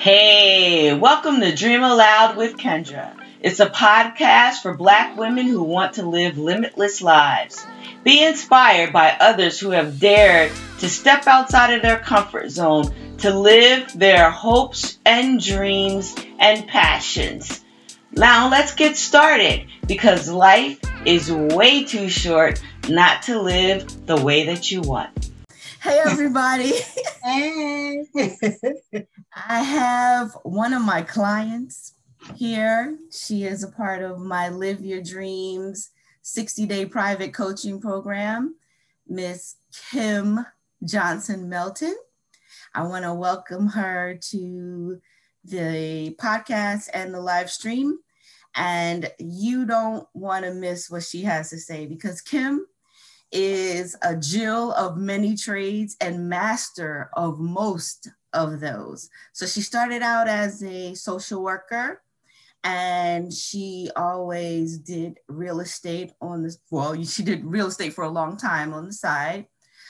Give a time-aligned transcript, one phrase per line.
[0.00, 3.14] Hey, welcome to Dream Aloud with Kendra.
[3.42, 7.66] It's a podcast for black women who want to live limitless lives.
[8.02, 13.38] Be inspired by others who have dared to step outside of their comfort zone to
[13.38, 17.62] live their hopes and dreams and passions.
[18.10, 24.46] Now let's get started because life is way too short not to live the way
[24.46, 25.30] that you want.
[25.80, 26.72] Hey, everybody.
[27.22, 28.06] Hey.
[29.34, 31.92] I have one of my clients
[32.34, 32.96] here.
[33.12, 35.90] She is a part of my Live Your Dreams
[36.22, 38.56] 60 day private coaching program,
[39.06, 39.56] Miss
[39.90, 40.46] Kim
[40.82, 41.96] Johnson Melton.
[42.74, 44.98] I want to welcome her to
[45.44, 47.98] the podcast and the live stream.
[48.54, 52.66] And you don't want to miss what she has to say because Kim
[53.32, 59.08] is a Jill of many trades and master of most of those.
[59.32, 62.02] So she started out as a social worker
[62.62, 68.10] and she always did real estate on this well she did real estate for a
[68.10, 69.46] long time on the side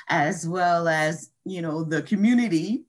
[0.08, 2.84] as well as you know the community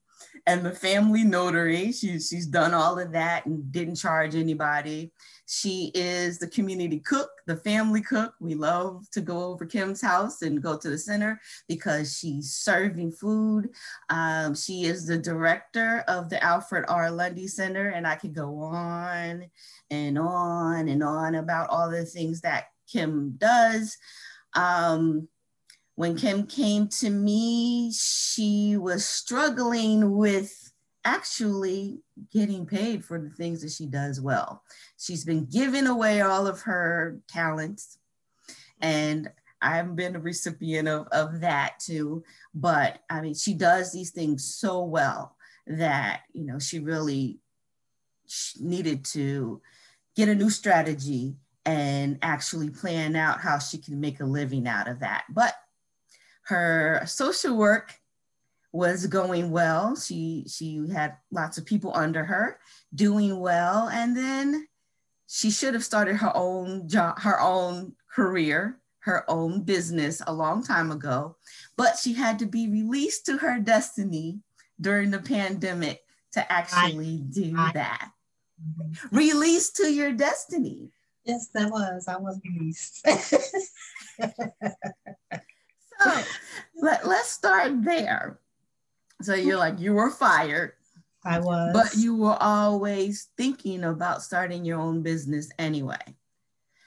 [0.46, 5.12] and the family notary she, she's done all of that and didn't charge anybody
[5.54, 8.34] she is the community cook, the family cook.
[8.40, 13.12] We love to go over Kim's house and go to the center because she's serving
[13.12, 13.70] food.
[14.10, 17.12] Um, she is the director of the Alfred R.
[17.12, 19.44] Lundy Center, and I could go on
[19.90, 23.98] and on and on about all the things that Kim does.
[24.56, 25.28] Um,
[25.96, 30.72] when Kim came to me, she was struggling with
[31.04, 32.00] actually
[32.32, 34.64] getting paid for the things that she does well.
[34.98, 37.98] She's been giving away all of her talents,
[38.80, 39.30] and
[39.62, 42.24] I've been a recipient of, of that too.
[42.54, 45.36] But I mean, she does these things so well
[45.68, 47.40] that, you know, she really
[48.60, 49.62] needed to
[50.16, 54.88] get a new strategy and actually plan out how she can make a living out
[54.88, 55.26] of that.
[55.30, 55.54] But
[56.46, 58.01] her social work
[58.72, 59.96] was going well.
[59.96, 62.60] She she had lots of people under her
[62.94, 64.68] doing well, and then
[65.28, 70.64] she should have started her own job, her own career, her own business a long
[70.64, 71.36] time ago.
[71.78, 74.40] But she had to be released to her destiny
[74.80, 76.02] during the pandemic
[76.34, 78.12] to actually do that.
[78.62, 79.16] Mm-hmm.
[79.16, 80.92] Released to your destiny.
[81.26, 82.08] Yes, that was.
[82.08, 83.06] I was released.
[86.02, 86.24] so
[86.76, 88.40] let, let's start there.
[89.24, 90.74] So you're like, you were fired.
[91.24, 91.72] I was.
[91.74, 96.16] But you were always thinking about starting your own business anyway.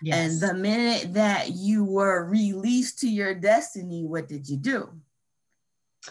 [0.02, 0.42] Yes.
[0.42, 4.90] And the minute that you were released to your destiny, what did you do?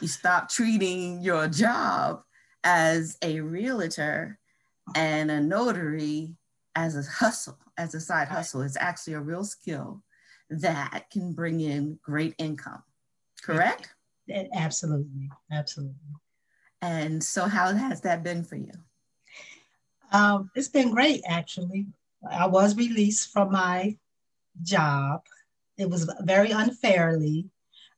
[0.02, 2.24] You stopped treating your job
[2.64, 4.40] as a realtor
[4.96, 6.36] and a notary
[6.76, 8.62] as a hustle, as a side hustle.
[8.62, 10.02] It's actually a real skill
[10.50, 12.82] that can bring in great income.
[13.44, 13.94] Correct?
[14.30, 15.96] Absolutely, absolutely.
[16.82, 18.74] And so, how has that been for you?
[20.12, 21.88] Um, it's been great, actually.
[22.30, 23.98] I was released from my
[24.62, 25.22] job.
[25.78, 27.50] It was very unfairly,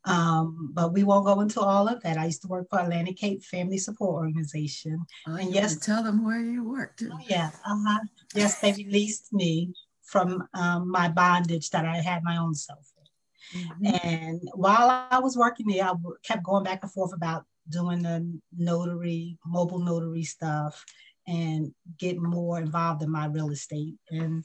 [0.06, 2.18] um, but we won't go into all of that.
[2.18, 5.06] I used to work for Atlantic Cape Family Support Organization.
[5.28, 7.04] Oh, and yes, tell them where you worked.
[7.12, 8.00] Oh, yeah, uh-huh.
[8.34, 12.92] yes, they released me from um, my bondage that I had my own self
[13.54, 14.08] Mm-hmm.
[14.08, 18.40] And while I was working there, I kept going back and forth about doing the
[18.58, 20.84] notary, mobile notary stuff,
[21.28, 23.96] and getting more involved in my real estate.
[24.10, 24.44] And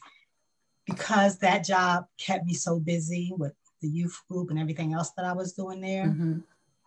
[0.86, 3.52] because that job kept me so busy with
[3.82, 6.38] the youth group and everything else that I was doing there, mm-hmm.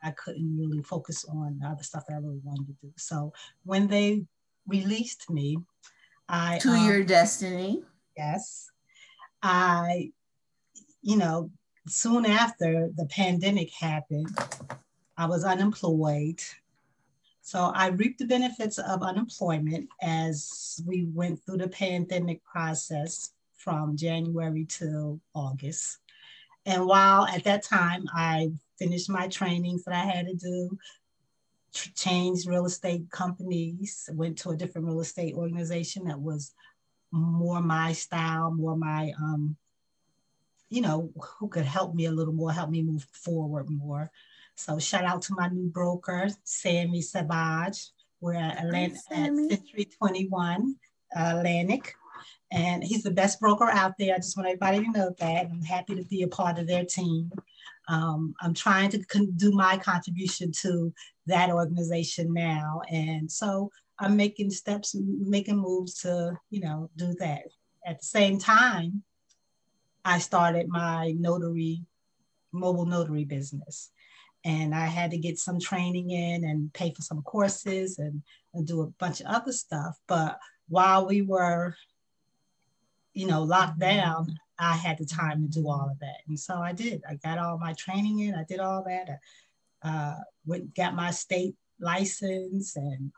[0.03, 2.91] I couldn't really focus on the other stuff that I really wanted to do.
[2.97, 4.25] So when they
[4.67, 5.57] released me,
[6.27, 7.83] I to um, your destiny.
[8.17, 8.69] Yes.
[9.41, 10.11] I,
[11.01, 11.51] you know,
[11.87, 14.37] soon after the pandemic happened,
[15.17, 16.41] I was unemployed.
[17.41, 23.97] So I reaped the benefits of unemployment as we went through the pandemic process from
[23.97, 25.99] January to August.
[26.65, 30.77] And while at that time I finished my trainings that I had to do,
[31.73, 36.53] changed real estate companies, went to a different real estate organization that was
[37.11, 39.55] more my style, more my um,
[40.73, 44.09] you know, who could help me a little more, help me move forward more.
[44.55, 47.91] So shout out to my new broker, Sammy Sabaj.
[48.19, 50.75] We're at, Atlantic, at Century 21
[51.15, 51.93] uh, Atlantic.
[52.51, 54.15] And he's the best broker out there.
[54.15, 55.45] I just want everybody to know that.
[55.45, 57.31] I'm happy to be a part of their team.
[57.87, 60.91] Um, I'm trying to do my contribution to
[61.27, 62.81] that organization now.
[62.89, 63.69] And so
[63.99, 67.43] I'm making steps, making moves to, you know, do that.
[67.85, 69.03] At the same time,
[70.05, 71.83] I started my notary,
[72.51, 73.91] mobile notary business.
[74.45, 78.21] And I had to get some training in and pay for some courses and,
[78.53, 79.97] and do a bunch of other stuff.
[80.07, 81.75] But while we were,
[83.13, 86.17] you know, locked down, I had the time to do all of that.
[86.27, 87.01] And so I did.
[87.09, 89.19] I got all my training in, I did all that.
[89.81, 90.15] I uh,
[90.45, 93.11] went, got my state license and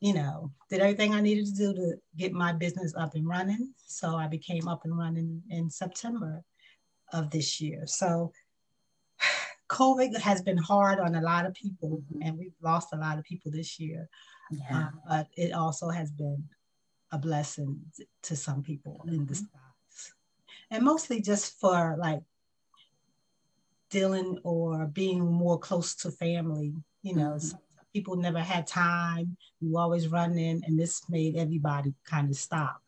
[0.00, 3.72] you know, did everything I needed to do to get my business up and running.
[3.86, 6.42] So I became up and running in September
[7.12, 7.82] of this year.
[7.86, 8.32] So
[9.68, 13.24] COVID has been hard on a lot of people, and we've lost a lot of
[13.24, 14.08] people this year.
[14.50, 14.78] Yeah.
[14.78, 16.44] Um, but it also has been
[17.10, 17.80] a blessing
[18.22, 19.16] to some people mm-hmm.
[19.16, 20.12] in disguise.
[20.70, 22.22] And mostly just for like
[23.90, 27.58] dealing or being more close to family, you know, mm-hmm
[27.92, 29.36] people never had time.
[29.60, 32.82] We were always running, and this made everybody kind of stop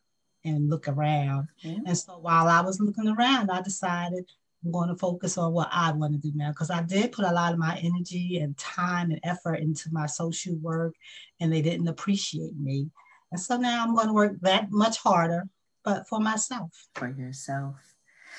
[0.44, 1.48] and look around.
[1.64, 1.86] Mm-hmm.
[1.86, 4.24] And so while I was looking around, I decided
[4.64, 7.24] I'm going to focus on what I want to do now because I did put
[7.24, 10.94] a lot of my energy and time and effort into my social work,
[11.40, 12.90] and they didn't appreciate me.
[13.32, 15.48] And so now I'm going to work that much harder,
[15.84, 16.70] but for myself.
[16.94, 17.76] For yourself.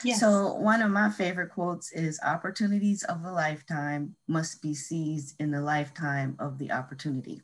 [0.04, 0.20] Yes.
[0.20, 5.52] So one of my favorite quotes is opportunities of a lifetime must be seized in
[5.52, 7.42] the lifetime of the opportunity.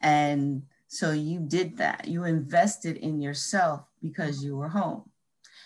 [0.00, 2.08] And so you did that.
[2.08, 5.04] You invested in yourself because you were home.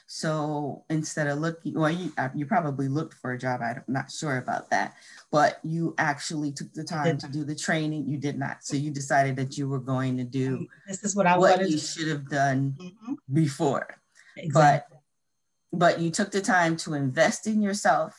[0.06, 3.62] So instead of looking, well, you, uh, you probably looked for a job.
[3.62, 4.94] I'm not sure about that,
[5.31, 8.06] but you actually took the time to do the training.
[8.06, 8.64] You did not.
[8.64, 11.70] So you decided that you were going to do this is what I what wanted
[11.70, 13.14] you should have done mm-hmm.
[13.32, 13.88] before.
[14.36, 14.52] Exactly.
[14.52, 14.94] But
[15.78, 18.14] but you took the time to invest in yourself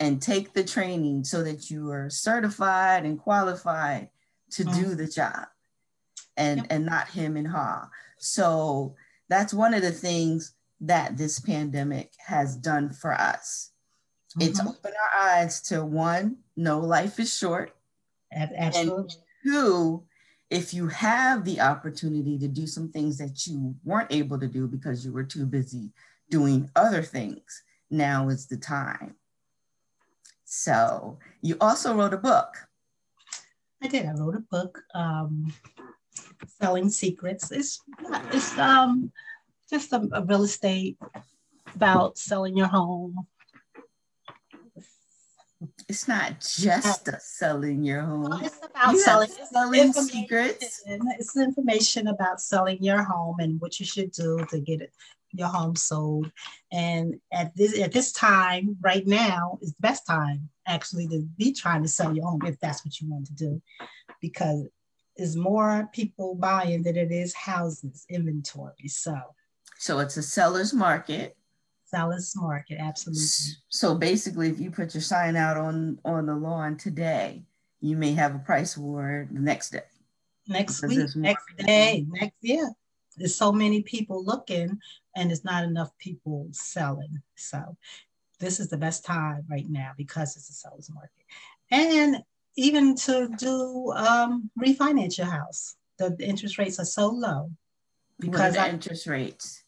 [0.00, 4.08] and take the training so that you are certified and qualified
[4.50, 4.82] to mm-hmm.
[4.82, 5.46] do the job
[6.36, 6.66] and yep.
[6.70, 7.88] and not him and ha
[8.18, 8.94] so
[9.28, 13.70] that's one of the things that this pandemic has done for us
[14.36, 14.48] mm-hmm.
[14.48, 17.74] it's opened our eyes to one no life is short
[18.32, 18.96] Absolutely.
[18.96, 20.02] and two
[20.50, 24.66] if you have the opportunity to do some things that you weren't able to do
[24.66, 25.90] because you were too busy
[26.30, 27.62] doing other things.
[27.90, 29.16] Now is the time.
[30.44, 32.48] So you also wrote a book.
[33.82, 34.06] I did.
[34.06, 35.52] I wrote a book, um,
[36.46, 37.50] Selling Secrets.
[37.50, 37.80] It's,
[38.32, 39.12] it's um,
[39.68, 40.98] just a, a real estate
[41.74, 43.26] about selling your home,
[45.88, 48.22] it's not just selling your home.
[48.22, 50.82] Well, it's about you selling, selling secrets.
[50.86, 54.92] It's information about selling your home and what you should do to get it
[55.32, 56.30] your home sold.
[56.70, 61.52] And at this at this time, right now, is the best time actually to be
[61.52, 63.62] trying to sell your home if that's what you want to do,
[64.20, 64.66] because
[65.16, 68.88] there's more people buying than it is houses inventory.
[68.88, 69.16] So,
[69.78, 71.36] so it's a seller's market.
[71.84, 73.22] Seller's market, absolutely.
[73.68, 77.44] So basically, if you put your sign out on on the lawn today,
[77.80, 79.82] you may have a price war the next day.
[80.48, 82.72] Next week, next day, next year.
[83.16, 84.78] There's so many people looking
[85.14, 87.22] and there's not enough people selling.
[87.36, 87.76] So
[88.40, 91.24] this is the best time right now because it's a seller's market.
[91.70, 92.22] And
[92.56, 97.50] even to do um, refinance your house, the interest rates are so low
[98.18, 99.62] because the interest rates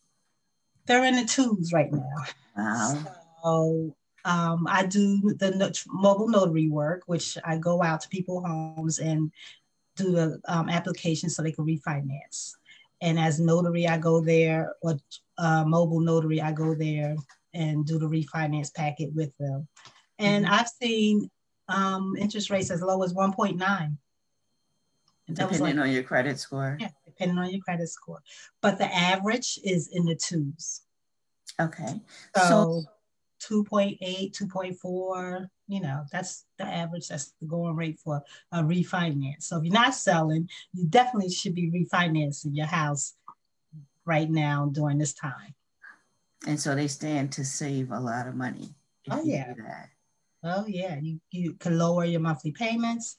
[0.86, 2.14] they're in the twos right now.
[2.56, 2.98] Wow.
[3.42, 8.98] So um, I do the mobile notary work, which I go out to people homes
[8.98, 9.30] and
[9.96, 12.54] do the um, application so they can refinance.
[13.00, 14.96] And as notary, I go there, or
[15.38, 17.16] uh, mobile notary, I go there
[17.52, 19.68] and do the refinance packet with them.
[20.18, 20.54] And mm-hmm.
[20.54, 21.30] I've seen
[21.68, 23.96] um, interest rates as low as 1.9.
[25.26, 26.76] Depending like, on your credit score.
[26.78, 28.22] Yeah, depending on your credit score.
[28.60, 30.82] But the average is in the twos.
[31.60, 32.00] Okay.
[32.36, 32.84] So,
[33.40, 39.44] so 2.8, 2.4, you know, that's the average, that's the going rate for a refinance.
[39.44, 43.14] So if you're not selling, you definitely should be refinancing your house
[44.04, 45.54] right now during this time.
[46.46, 48.74] And so they stand to save a lot of money.
[49.10, 49.54] Oh yeah.
[50.42, 50.98] Oh yeah.
[51.00, 53.16] You you can lower your monthly payments.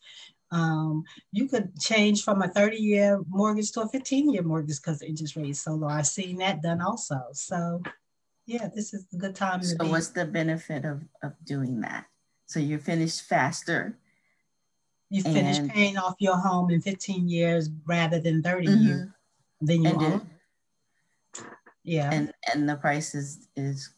[0.52, 5.00] Um, you could change from a 30 year mortgage to a 15 year mortgage because
[5.00, 5.88] the interest rate is so low.
[5.88, 7.20] I've seen that done also.
[7.34, 7.82] So
[8.46, 9.64] yeah, this is a good time.
[9.64, 12.06] So what's the benefit of, of doing that?
[12.46, 13.98] So you finish faster.
[15.10, 18.84] You finish and, paying off your home in 15 years rather than 30 mm-hmm.
[18.84, 19.08] years.
[19.62, 20.30] Then you own.
[21.84, 22.10] Yeah.
[22.12, 23.92] And and the price is is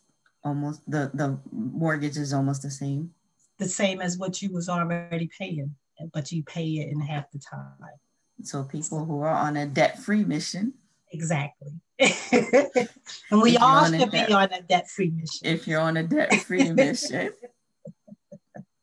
[0.43, 3.13] almost the the mortgage is almost the same.
[3.57, 5.75] The same as what you was already paying,
[6.13, 7.73] but you pay it in half the time.
[8.43, 10.73] So people who are on a debt-free mission.
[11.11, 11.71] Exactly.
[11.99, 15.47] and we all should be on a debt-free mission.
[15.47, 17.31] If you're on a debt-free mission.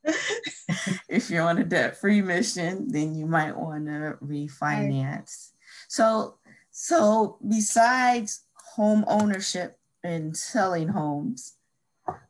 [1.08, 5.50] if you're on a debt-free mission, then you might want to refinance.
[5.88, 6.36] So
[6.70, 8.42] so besides
[8.74, 11.54] home ownership and selling homes,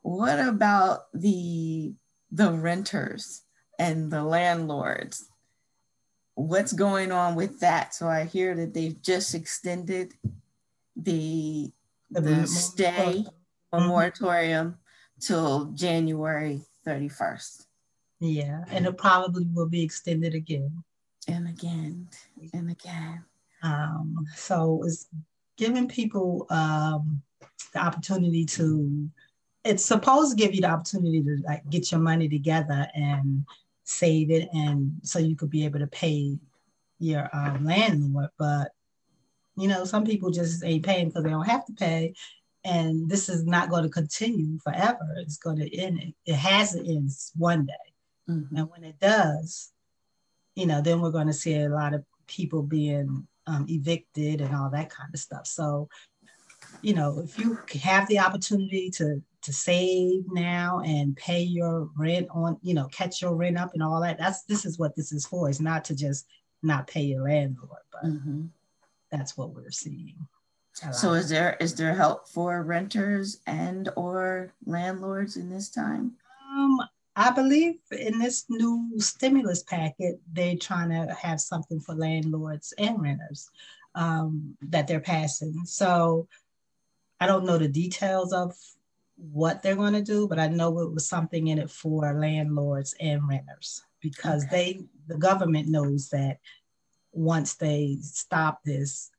[0.03, 1.95] what about the
[2.31, 3.43] the renters
[3.79, 5.29] and the landlords?
[6.35, 7.95] What's going on with that?
[7.95, 10.13] So I hear that they've just extended
[10.95, 11.73] the
[12.11, 13.25] the, the stay
[13.73, 13.87] mm-hmm.
[13.87, 14.77] moratorium
[15.21, 17.64] till January 31st.
[18.25, 20.83] Yeah, and it probably will be extended again.
[21.29, 22.09] And again,
[22.55, 23.25] and again.
[23.63, 25.09] Um, so it's
[25.57, 27.23] giving people um,
[27.75, 29.11] the opportunity to
[29.65, 33.45] it's supposed to give you the opportunity to like get your money together and
[33.85, 36.39] save it and so you could be able to pay
[36.99, 38.73] your um, landlord but
[39.57, 42.13] you know some people just ain't paying because they don't have to pay
[42.65, 46.81] and this is not going to continue forever it's going to end it has to
[46.81, 47.94] end one day
[48.29, 48.57] mm-hmm.
[48.57, 49.73] and when it does
[50.55, 54.55] you know then we're going to see a lot of people being um, evicted and
[54.55, 55.89] all that kind of stuff so
[56.83, 62.27] you know if you have the opportunity to to save now and pay your rent
[62.31, 64.19] on, you know, catch your rent up and all that.
[64.19, 65.51] That's this is what this is for.
[65.51, 66.27] It's not to just
[66.63, 68.47] not pay your landlord, but mm-hmm.
[69.11, 70.17] that's what we're seeing.
[70.93, 76.15] So is there is there help for renters and or landlords in this time?
[76.51, 76.81] Um,
[77.17, 83.01] I believe in this new stimulus packet, they're trying to have something for landlords and
[83.01, 83.51] renters
[83.95, 85.65] um, that they're passing.
[85.65, 86.27] So
[87.21, 88.55] I don't know the details of
[89.17, 92.97] what they're going to do, but I know it was something in it for landlords
[92.99, 94.57] and renters because okay.
[95.09, 96.41] they, the government knows that
[97.13, 99.13] once they stop this,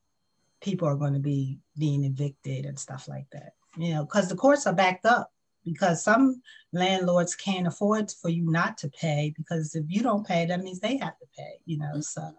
[0.62, 3.54] people are going to be being evicted and stuff like that.
[3.78, 5.32] You know, because the courts are backed up
[5.66, 6.42] because some
[6.72, 10.80] landlords can't afford for you not to pay because if you don't pay, that means
[10.80, 12.00] they have to pay, you know.
[12.00, 12.32] So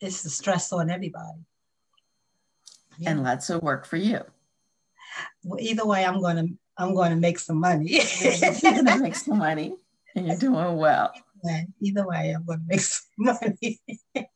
[0.00, 1.46] it's a stress on everybody.
[2.98, 3.10] Yeah.
[3.10, 4.20] And lots of work for you
[5.44, 7.88] well, either way, I'm going to I'm to make some money.
[8.20, 9.74] you're to make some money,
[10.14, 11.12] and you're doing well.
[11.80, 13.80] Either way, I'm going to make some money.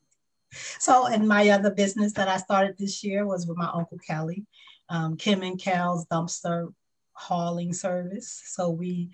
[0.53, 4.47] so, and my other business that I started this year was with my uncle Kelly,
[4.89, 6.73] um, Kim and Kel's dumpster
[7.21, 8.43] hauling service.
[8.47, 9.11] So we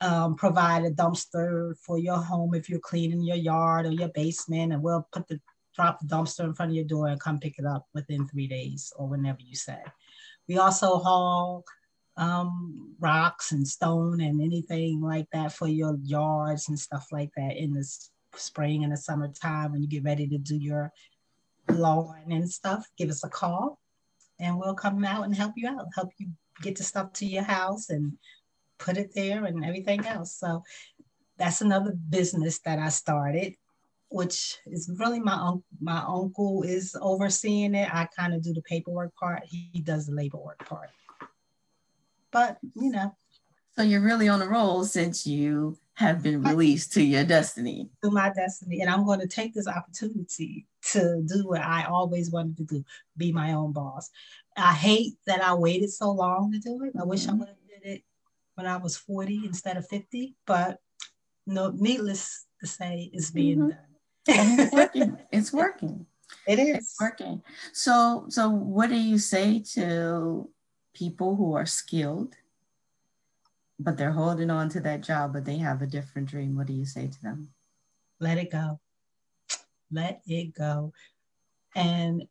[0.00, 4.72] um, provide a dumpster for your home if you're cleaning your yard or your basement,
[4.72, 5.40] and we'll put the
[5.74, 8.46] drop the dumpster in front of your door and come pick it up within three
[8.46, 9.78] days or whenever you say.
[10.48, 11.64] We also haul
[12.16, 17.56] um, rocks and stone and anything like that for your yards and stuff like that
[17.56, 17.86] in the
[18.34, 20.92] spring and the summertime when you get ready to do your
[21.68, 22.84] lawn and stuff.
[22.96, 23.78] Give us a call
[24.38, 26.28] and we'll come out and help you out, help you
[26.60, 28.12] get the stuff to your house and
[28.78, 30.36] put it there and everything else.
[30.36, 30.62] So
[31.36, 33.54] that's another business that I started
[34.10, 35.64] which is really my uncle.
[35.80, 37.88] My uncle is overseeing it.
[37.92, 39.44] I kind of do the paperwork part.
[39.44, 40.90] He does the labor work part.
[42.32, 43.14] But you know.
[43.76, 47.88] So you're really on a roll since you have been released to your destiny.
[48.02, 48.80] To my destiny.
[48.80, 52.84] And I'm going to take this opportunity to do what I always wanted to do,
[53.16, 54.10] be my own boss.
[54.56, 56.92] I hate that I waited so long to do it.
[57.00, 57.36] I wish mm-hmm.
[57.36, 58.02] I would have did it
[58.54, 60.78] when I was 40 instead of 50, but
[61.46, 63.68] no, needless to say, it's being mm-hmm.
[63.70, 63.78] done
[64.26, 65.18] it's working.
[65.32, 66.06] it's working.
[66.46, 66.76] It is.
[66.76, 67.42] It's working.
[67.72, 70.48] So, so what do you say to
[70.94, 72.34] people who are skilled,
[73.78, 76.56] but they're holding on to that job, but they have a different dream?
[76.56, 77.50] What do you say to them?
[78.20, 78.80] Let it go.
[79.90, 80.92] Let it go.
[81.74, 82.24] And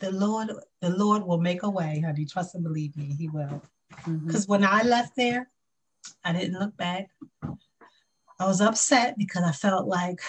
[0.00, 2.24] the Lord, the Lord will make a way, honey.
[2.24, 3.62] Trust and believe me, He will.
[3.88, 4.52] Because mm-hmm.
[4.52, 5.50] when I left there,
[6.24, 7.08] I didn't look back.
[8.40, 10.20] I was upset because I felt like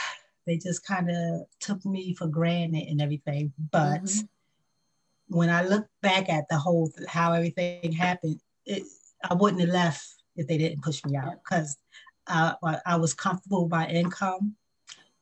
[0.48, 3.54] they just kind of took me for granted and everything.
[3.72, 5.38] But mm-hmm.
[5.38, 8.84] when I look back at the whole how everything happened, it,
[9.30, 10.04] I wouldn't have left
[10.36, 11.78] if they didn't push me out because
[12.28, 14.56] I, I was comfortable with my income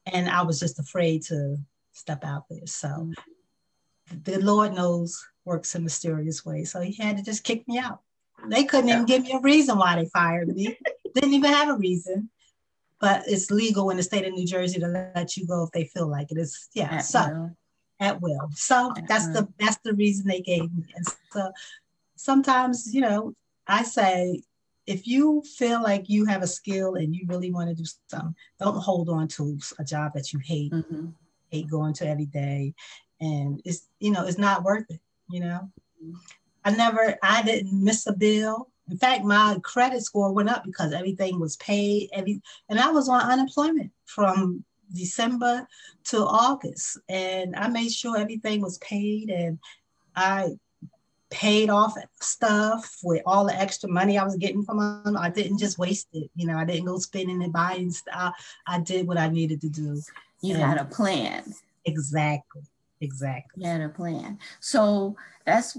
[0.06, 1.58] and I was just afraid to
[1.91, 2.67] step out there.
[2.67, 3.12] So mm-hmm.
[4.23, 6.71] The Lord knows works in mysterious ways.
[6.71, 8.01] So he had to just kick me out.
[8.47, 10.77] They couldn't even give me a reason why they fired me.
[11.15, 12.29] Didn't even have a reason
[12.99, 15.85] but it's legal in the state of New Jersey to let you go if they
[15.85, 16.37] feel like it.
[16.37, 17.51] It's yeah, at so will.
[17.99, 18.49] at will.
[18.53, 19.33] So at that's will.
[19.33, 20.85] the that's the reason they gave me.
[20.95, 21.51] And so
[22.15, 23.33] sometimes, you know,
[23.67, 24.41] I say
[24.85, 28.35] if you feel like you have a skill and you really want to do something,
[28.59, 30.71] don't hold on to a job that you hate.
[30.71, 31.07] Mm-hmm.
[31.51, 32.73] hate going to every day.
[33.19, 35.69] And it's, you know, it's not worth it, you know.
[36.63, 38.69] I never, I didn't miss a bill.
[38.89, 42.09] In fact, my credit score went up because everything was paid.
[42.13, 45.67] Every, and I was on unemployment from December
[46.05, 47.00] to August.
[47.09, 49.59] And I made sure everything was paid and
[50.15, 50.51] I
[51.29, 55.17] paid off stuff with all the extra money I was getting from them.
[55.17, 56.29] I didn't just waste it.
[56.36, 58.33] You know, I didn't go spending and buying stuff.
[58.65, 60.01] I did what I needed to do.
[60.41, 61.53] You and had a plan.
[61.86, 62.63] Exactly.
[63.01, 63.63] Exactly.
[63.63, 64.39] Had a plan.
[64.60, 65.77] So that's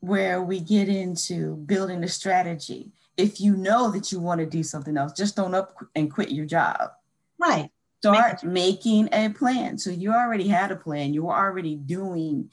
[0.00, 2.92] where we get into building a strategy.
[3.16, 6.30] If you know that you want to do something else, just don't up and quit
[6.30, 6.90] your job.
[7.38, 7.70] Right.
[8.00, 9.76] Start Make making a plan.
[9.76, 11.12] So you already had a plan.
[11.12, 12.48] You were already doing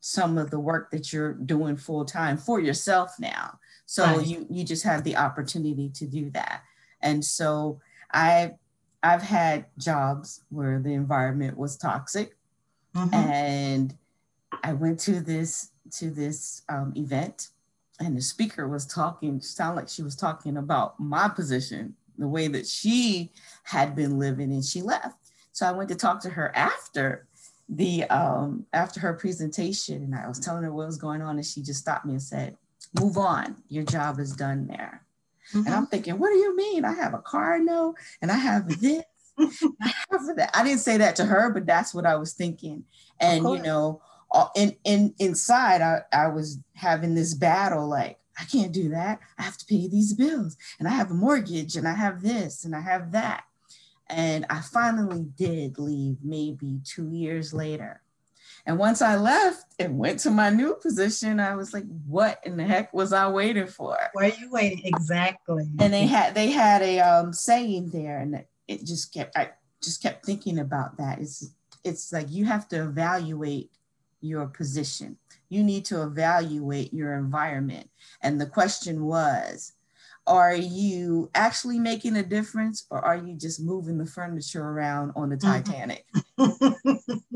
[0.00, 3.58] some of the work that you're doing full time for yourself now.
[3.84, 4.26] So right.
[4.26, 6.62] you you just have the opportunity to do that.
[7.02, 7.80] And so
[8.10, 8.52] I
[9.02, 12.35] I've had jobs where the environment was toxic,
[12.96, 13.14] mm-hmm.
[13.14, 13.96] and
[14.62, 17.48] I went to this to this um, event,
[18.00, 19.40] and the speaker was talking.
[19.40, 23.32] Sound like she was talking about my position, the way that she
[23.64, 25.18] had been living, and she left.
[25.52, 27.26] So I went to talk to her after
[27.68, 31.46] the um, after her presentation, and I was telling her what was going on, and
[31.46, 32.56] she just stopped me and said,
[32.98, 33.56] "Move on.
[33.68, 35.02] Your job is done there."
[35.52, 35.66] Mm-hmm.
[35.66, 36.84] And I'm thinking, what do you mean?
[36.84, 39.04] I have a car no, and I have this.
[39.82, 40.50] I have that.
[40.54, 42.84] I didn't say that to her, but that's what I was thinking.
[43.20, 44.02] And you know,
[44.54, 49.20] in in inside, I, I was having this battle like, I can't do that.
[49.38, 52.64] I have to pay these bills, and I have a mortgage, and I have this,
[52.64, 53.44] and I have that.
[54.08, 58.02] And I finally did leave maybe two years later.
[58.66, 62.56] And once I left and went to my new position, I was like, what in
[62.56, 63.96] the heck was I waiting for?
[64.12, 64.82] Where are you waiting?
[64.84, 65.68] Exactly.
[65.78, 69.50] And they had they had a um, saying there, and it just kept I
[69.82, 71.20] just kept thinking about that.
[71.20, 71.50] It's
[71.84, 73.70] it's like you have to evaluate
[74.20, 75.16] your position.
[75.48, 77.88] You need to evaluate your environment.
[78.22, 79.72] And the question was,
[80.26, 85.28] are you actually making a difference or are you just moving the furniture around on
[85.28, 85.62] the mm-hmm.
[85.62, 86.04] Titanic?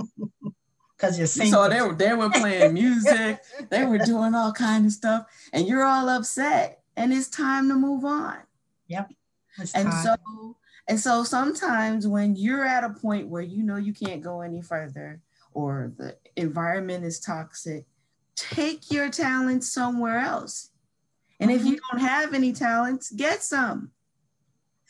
[1.00, 1.52] because you're singing.
[1.52, 3.40] So they were they were playing music,
[3.70, 7.74] they were doing all kind of stuff, and you're all upset, and it's time to
[7.74, 8.38] move on.
[8.88, 9.10] Yep.
[9.74, 10.16] And so
[10.90, 14.60] and so sometimes when you're at a point where you know you can't go any
[14.60, 15.20] further,
[15.54, 17.84] or the environment is toxic,
[18.34, 20.70] take your talents somewhere else.
[21.38, 21.60] And mm-hmm.
[21.60, 21.96] if you mm-hmm.
[21.96, 23.92] don't have any talents, get some.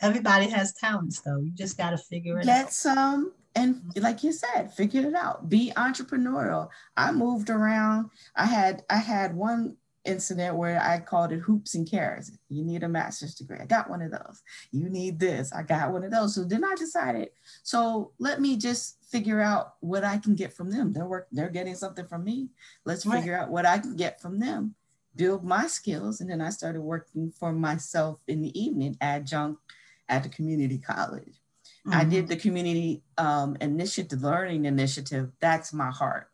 [0.00, 1.38] Everybody has talents though.
[1.38, 2.64] You just got to figure it get out.
[2.64, 8.44] Get some and like you said figure it out be entrepreneurial i moved around i
[8.44, 12.88] had i had one incident where i called it hoops and carrots you need a
[12.88, 16.34] master's degree i got one of those you need this i got one of those
[16.34, 17.28] so then i decided
[17.62, 21.50] so let me just figure out what i can get from them they're work they're
[21.50, 22.48] getting something from me
[22.84, 23.18] let's right.
[23.18, 24.74] figure out what i can get from them
[25.16, 29.60] build my skills and then i started working for myself in the evening adjunct
[30.08, 31.40] at the community college
[31.86, 31.98] Mm-hmm.
[31.98, 32.26] I did mm-hmm.
[32.26, 35.30] the community um, initiative, learning initiative.
[35.40, 36.29] That's my heart.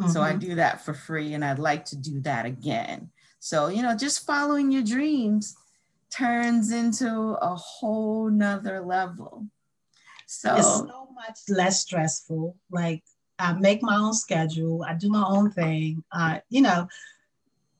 [0.00, 0.10] Mm-hmm.
[0.10, 0.38] So I mm-hmm.
[0.38, 3.10] do that for free and I'd like to do that again.
[3.38, 5.56] So, you know, just following your dreams
[6.10, 9.46] turns into a whole nother level.
[10.26, 12.56] So it's so much less stressful.
[12.70, 13.02] Like
[13.38, 16.02] I make my own schedule, I do my own thing.
[16.10, 16.88] Uh, you know,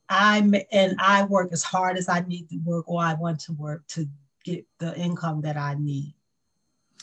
[0.08, 3.52] I'm and I work as hard as I need to work or I want to
[3.52, 4.06] work to
[4.44, 6.14] get the income that I need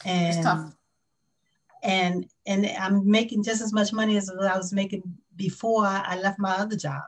[0.06, 0.74] and
[1.84, 5.04] and and I'm making just as much money as I was making
[5.36, 7.04] before I left my other job,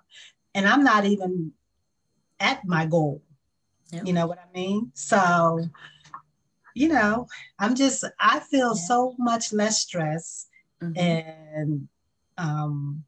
[0.56, 1.52] and I'm not even
[2.40, 3.22] at my goal.
[3.92, 4.08] Yep.
[4.08, 4.92] You know what I mean?
[4.96, 5.60] So,
[6.74, 7.28] you know,
[7.60, 8.82] I'm just I feel yeah.
[8.88, 10.48] so much less stress,
[10.82, 10.98] mm-hmm.
[10.98, 11.88] and
[12.38, 13.04] um,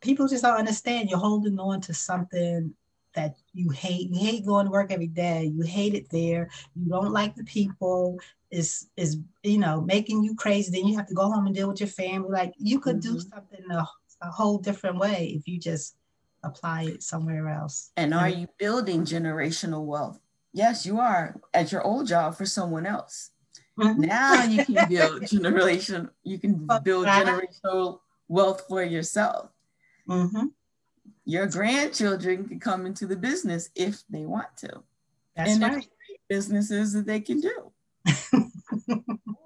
[0.00, 1.08] people just don't understand.
[1.08, 2.74] You're holding on to something
[3.14, 4.10] that you hate.
[4.10, 5.44] You hate going to work every day.
[5.44, 6.50] You hate it there.
[6.74, 8.18] You don't like the people
[8.54, 11.68] is is you know making you crazy then you have to go home and deal
[11.68, 13.14] with your family like you could mm-hmm.
[13.14, 13.86] do something a,
[14.22, 15.96] a, whole different way if you just
[16.44, 20.20] apply it somewhere else and are you building generational wealth
[20.52, 23.30] yes you are at your old job for someone else
[23.78, 24.02] mm-hmm.
[24.02, 29.50] now you can build generation you can build generational wealth for yourself
[30.08, 30.46] mm-hmm.
[31.24, 34.82] Your grandchildren can come into the business if they want to
[35.36, 35.88] That's and right.
[36.28, 37.72] businesses that they can do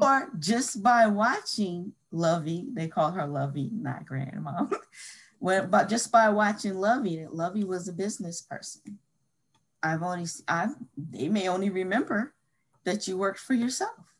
[0.00, 4.66] or just by watching Lovey, they call her Lovey, not grandma.
[5.38, 8.98] when, but just by watching Lovey, Lovey was a business person.
[9.82, 12.34] I've only, I've, they may only remember
[12.84, 14.14] that you worked for yourself.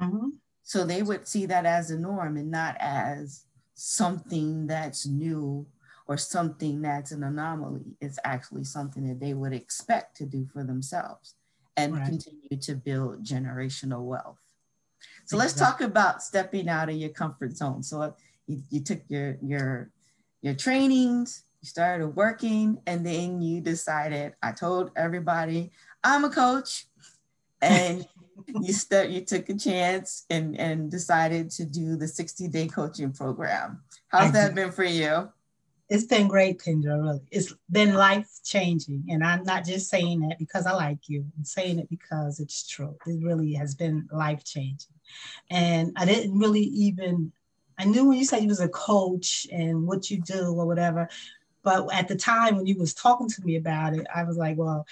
[0.00, 0.28] Mm-hmm.
[0.62, 5.66] So they would see that as a norm and not as something that's new
[6.12, 7.96] or something that's an anomaly.
[7.98, 11.36] It's actually something that they would expect to do for themselves
[11.78, 12.04] and right.
[12.04, 14.36] continue to build generational wealth.
[15.24, 17.82] So let's talk about stepping out of your comfort zone.
[17.82, 18.10] So uh,
[18.46, 19.90] you, you took your your
[20.42, 25.70] your trainings, you started working, and then you decided, I told everybody,
[26.04, 26.88] I'm a coach.
[27.62, 28.06] And
[28.60, 33.12] you step you took a chance and and decided to do the 60 day coaching
[33.12, 33.80] program.
[34.08, 35.32] How's that been for you?
[35.92, 37.02] It's been great, Kendra.
[37.02, 41.26] Really, it's been life changing, and I'm not just saying that because I like you.
[41.36, 42.96] I'm saying it because it's true.
[43.06, 44.94] It really has been life changing,
[45.50, 47.30] and I didn't really even.
[47.78, 51.10] I knew when you said you was a coach and what you do or whatever,
[51.62, 54.56] but at the time when you was talking to me about it, I was like,
[54.56, 54.86] well,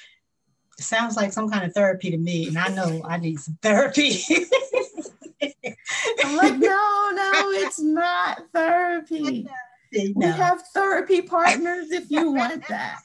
[0.79, 3.57] it sounds like some kind of therapy to me, and I know I need some
[3.63, 4.23] therapy.
[5.43, 9.49] I'm like, no, no, it's not therapy.
[9.93, 10.13] No.
[10.15, 13.01] We have therapy partners if you want that.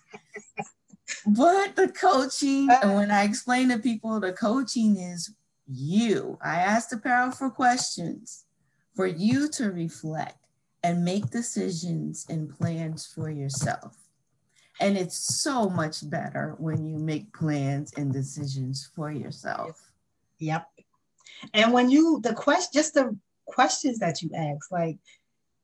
[1.26, 5.34] But the coaching, and when I explain to people, the coaching is
[5.68, 6.38] you.
[6.44, 8.46] I ask the powerful questions
[8.96, 10.38] for you to reflect
[10.84, 13.98] and make decisions and plans for yourself.
[14.80, 19.92] And it's so much better when you make plans and decisions for yourself.
[20.40, 20.68] Yep.
[21.54, 24.98] And when you, the question, just the questions that you ask, like,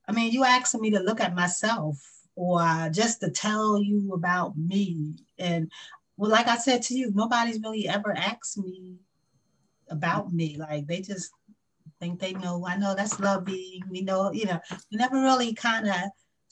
[0.08, 1.96] I mean, you asking me to look at myself
[2.34, 5.14] or just to tell you about me.
[5.38, 5.70] And
[6.16, 8.96] well, like I said to you, nobody's really ever asked me
[9.88, 10.56] about me.
[10.56, 11.30] Like they just
[12.00, 12.66] think they know.
[12.66, 13.82] I know that's loving.
[13.88, 14.60] We know, you know,
[14.90, 15.94] you never really kind of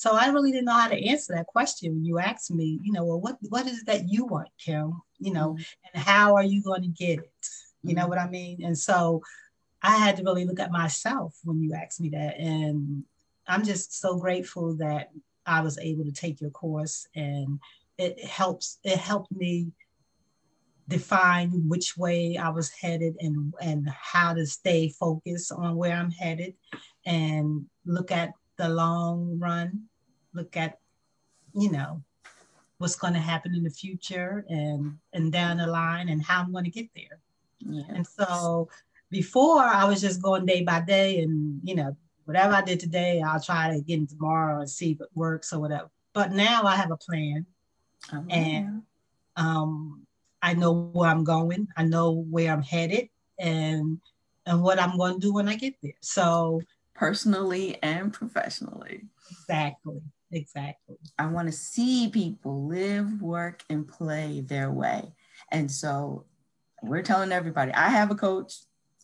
[0.01, 2.91] so I really didn't know how to answer that question when you asked me, you
[2.91, 4.99] know, well, what what is it that you want, Kim?
[5.19, 5.63] You know, mm-hmm.
[5.93, 7.47] and how are you going to get it?
[7.83, 8.09] You know mm-hmm.
[8.09, 8.65] what I mean?
[8.65, 9.21] And so
[9.83, 12.39] I had to really look at myself when you asked me that.
[12.39, 13.05] And
[13.51, 15.11] I'm just so grateful that
[15.47, 17.59] I was able to take your course and
[17.99, 19.73] it helps, it helped me
[20.89, 26.11] define which way I was headed and and how to stay focused on where I'm
[26.11, 26.55] headed
[27.07, 29.89] and look at the long run
[30.35, 30.79] look at,
[31.55, 32.03] you know,
[32.79, 36.53] what's going to happen in the future and and down the line and how I'm
[36.53, 37.21] going to get there.
[37.61, 37.87] Yes.
[37.91, 38.69] And so
[39.11, 41.97] before I was just going day by day and you know
[42.31, 45.53] whatever I did today I'll try to get in tomorrow and see if it works
[45.53, 45.90] or whatever.
[46.14, 47.45] But now I have a plan
[48.12, 48.83] oh, and
[49.35, 50.07] um,
[50.40, 51.66] I know where I'm going.
[51.77, 53.09] I know where I'm headed
[53.40, 53.99] and
[54.47, 55.93] and what I'm going to do when I get there.
[56.03, 56.62] So
[56.95, 59.07] personally and professionally.
[59.33, 60.01] Exactly.
[60.31, 60.99] Exactly.
[61.19, 65.12] I want to see people live, work, and play their way.
[65.51, 66.27] And so
[66.81, 68.55] we're telling everybody I have a coach,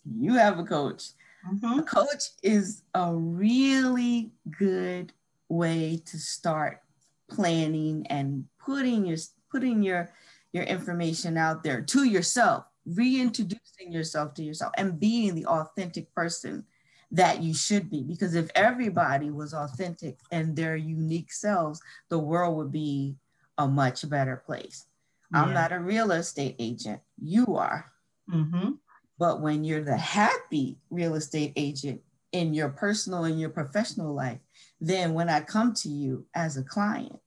[0.05, 1.09] you have a coach.
[1.49, 1.81] Mm-hmm.
[1.81, 5.13] A coach is a really good
[5.49, 6.81] way to start
[7.29, 9.19] planning and putting your
[9.51, 10.11] putting your
[10.53, 16.65] your information out there to yourself, reintroducing yourself to yourself and being the authentic person
[17.13, 18.03] that you should be.
[18.03, 23.17] Because if everybody was authentic and their unique selves, the world would be
[23.59, 24.87] a much better place.
[25.33, 25.43] Yeah.
[25.43, 27.93] I'm not a real estate agent, you are.
[28.33, 28.73] Mm-hmm.
[29.19, 32.03] But when you're the happy real estate agent
[32.33, 34.41] in your personal and your professional life,
[34.81, 37.19] then when I come to you as a client,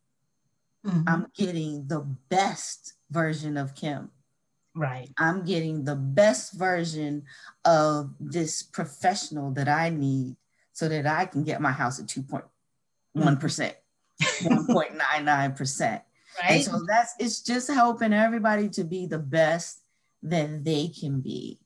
[0.85, 1.01] mm-hmm.
[1.07, 4.11] I'm getting the best version of Kim
[4.75, 5.09] Right.
[5.17, 7.23] I'm getting the best version
[7.65, 10.37] of this professional that I need
[10.73, 12.43] so that I can get my house at 2.1%,
[14.21, 15.81] 1.99%.
[15.81, 16.03] Right.
[16.47, 19.81] And so that's it's just helping everybody to be the best
[20.23, 21.59] that they can be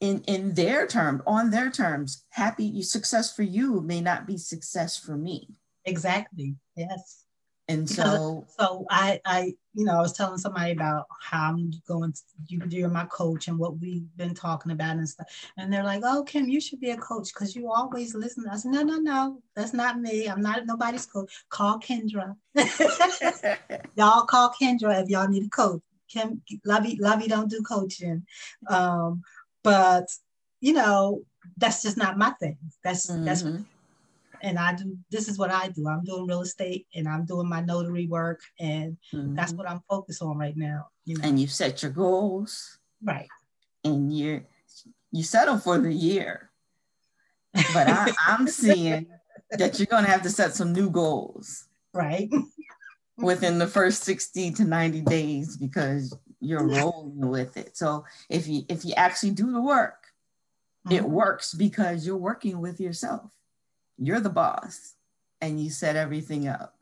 [0.00, 2.24] in in their terms, on their terms.
[2.30, 5.48] Happy success for you may not be success for me.
[5.84, 6.56] Exactly.
[6.76, 7.24] Yes.
[7.68, 12.12] And so, so I, I, you know, I was telling somebody about how I'm going
[12.12, 15.26] to, you, you're my coach and what we've been talking about and stuff.
[15.56, 18.44] And they're like, oh, Kim, you should be a coach because you always listen.
[18.50, 20.26] I said, no, no, no, that's not me.
[20.26, 21.32] I'm not nobody's coach.
[21.48, 22.36] Call Kendra.
[23.96, 25.80] y'all call Kendra if y'all need a coach.
[26.06, 28.26] Kim, Lovey, Lovey don't do coaching.
[28.68, 29.22] Um,
[29.64, 30.06] but,
[30.60, 31.22] you know,
[31.56, 32.58] that's just not my thing.
[32.84, 33.24] That's, mm-hmm.
[33.24, 33.42] that's
[34.44, 35.88] and I do this is what I do.
[35.88, 39.34] I'm doing real estate and I'm doing my notary work and mm-hmm.
[39.34, 40.88] that's what I'm focused on right now.
[41.06, 41.26] You know?
[41.26, 42.78] And you set your goals.
[43.02, 43.28] Right.
[43.84, 44.42] And you
[45.10, 46.50] you settle for the year.
[47.72, 49.06] But I, I'm seeing
[49.50, 51.66] that you're gonna have to set some new goals.
[51.94, 52.30] Right.
[53.16, 57.76] within the first 60 to 90 days because you're rolling with it.
[57.76, 60.12] So if you if you actually do the work,
[60.90, 61.12] it mm-hmm.
[61.12, 63.30] works because you're working with yourself.
[63.98, 64.94] You're the boss
[65.40, 66.76] and you set everything up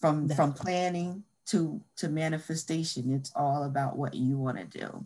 [0.00, 3.12] from from planning to to manifestation.
[3.12, 5.04] It's all about what you want to do.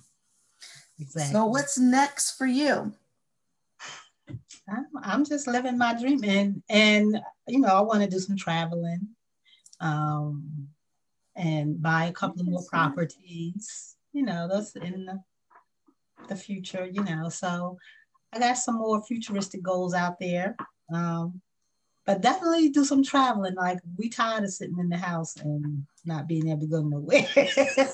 [1.00, 1.32] Exactly.
[1.32, 2.92] So what's next for you?
[4.68, 8.36] I'm, I'm just living my dream and and you know I want to do some
[8.36, 9.08] traveling
[9.80, 10.68] um
[11.38, 15.18] and buy a couple more properties you know that's in the,
[16.28, 17.78] the future you know so
[18.32, 20.56] I got some more futuristic goals out there.
[20.92, 21.40] Um,
[22.04, 23.54] but definitely do some traveling.
[23.54, 27.28] Like we tired of sitting in the house and not being able to go nowhere.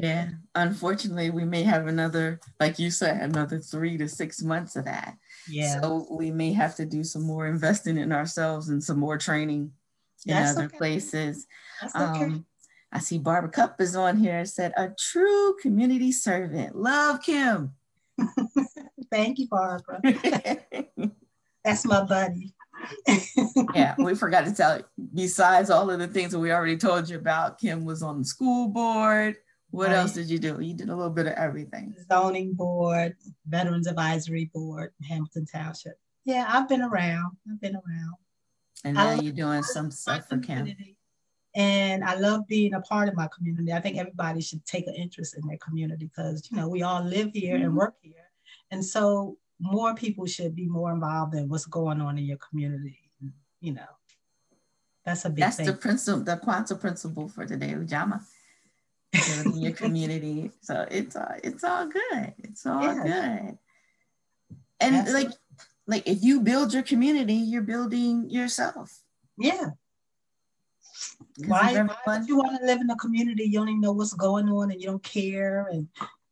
[0.00, 4.86] yeah, unfortunately, we may have another, like you said, another three to six months of
[4.86, 5.18] that.
[5.48, 5.80] Yeah.
[5.82, 9.70] So we may have to do some more investing in ourselves and some more training
[10.24, 10.78] in That's other okay.
[10.78, 11.46] places.
[11.82, 12.24] That's okay.
[12.24, 12.46] Um,
[12.96, 14.42] I see Barbara Cup is on here.
[14.46, 16.74] Said a true community servant.
[16.74, 17.74] Love Kim.
[19.10, 20.00] Thank you, Barbara.
[21.64, 22.54] That's my buddy.
[23.74, 24.84] yeah, we forgot to tell you.
[25.12, 28.24] Besides all of the things that we already told you about, Kim was on the
[28.24, 29.36] school board.
[29.72, 29.96] What right.
[29.96, 30.58] else did you do?
[30.58, 31.94] You did a little bit of everything.
[32.10, 33.14] Zoning board,
[33.46, 35.98] Veterans Advisory Board, Hamilton Township.
[36.24, 37.36] Yeah, I've been around.
[37.46, 38.14] I've been around.
[38.84, 40.74] And now you're doing some stuff for Kim.
[41.56, 43.72] And I love being a part of my community.
[43.72, 47.02] I think everybody should take an interest in their community because you know we all
[47.02, 47.64] live here mm-hmm.
[47.64, 48.26] and work here
[48.70, 52.98] and so more people should be more involved in what's going on in your community.
[53.60, 53.88] You know,
[55.04, 55.66] that's a big That's thing.
[55.66, 58.20] the principle, the Kwanzaa principle for today, Ujamaa.
[59.44, 60.50] in your community.
[60.60, 62.34] So it's uh, it's all good.
[62.38, 63.02] It's all yeah.
[63.02, 63.58] good.
[64.80, 65.30] And like
[65.86, 69.00] like if you build your community, you're building yourself.
[69.38, 69.70] Yeah.
[71.46, 74.14] Why, why would you want to live in a community you don't even know what's
[74.14, 75.88] going on and you don't care and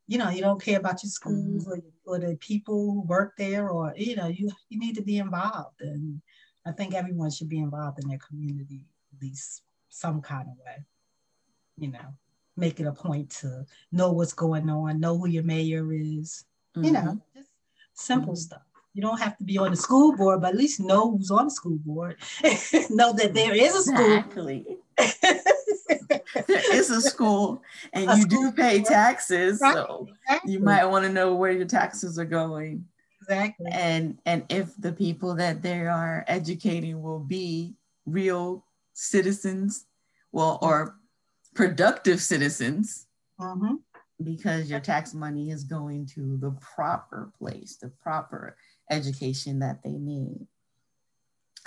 [0.07, 1.81] you know, you don't care about your schools mm-hmm.
[2.07, 5.19] or, or the people who work there, or you know, you you need to be
[5.19, 5.81] involved.
[5.81, 6.21] And
[6.67, 8.83] I think everyone should be involved in their community,
[9.15, 10.85] at least some kind of way.
[11.79, 12.15] You know,
[12.57, 16.45] make it a point to know what's going on, know who your mayor is.
[16.77, 16.85] Mm-hmm.
[16.85, 17.39] You know, mm-hmm.
[17.39, 17.51] just
[17.95, 18.41] simple mm-hmm.
[18.41, 18.63] stuff.
[18.95, 21.47] You don't have to be on the school board, but at least know who's on
[21.47, 22.17] the school board.
[22.91, 24.17] know that there is a school.
[24.17, 24.67] Exactly.
[26.47, 29.75] there is a school and a you school do pay taxes right.
[29.75, 30.53] so exactly.
[30.53, 32.85] you might want to know where your taxes are going
[33.21, 37.75] exactly and and if the people that they are educating will be
[38.07, 39.87] real citizens
[40.33, 40.97] well or
[41.55, 43.07] productive citizens
[43.41, 43.75] mm-hmm.
[44.23, 48.57] because your tax money is going to the proper place the proper
[48.91, 50.47] education that they need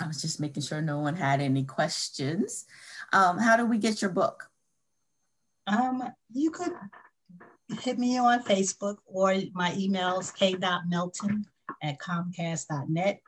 [0.00, 2.66] I was just making sure no one had any questions.
[3.12, 4.48] Um, how do we get your book?
[5.66, 6.72] Um, you could
[7.80, 11.46] hit me on Facebook or my email is k.melton
[11.82, 13.20] at comcast.net.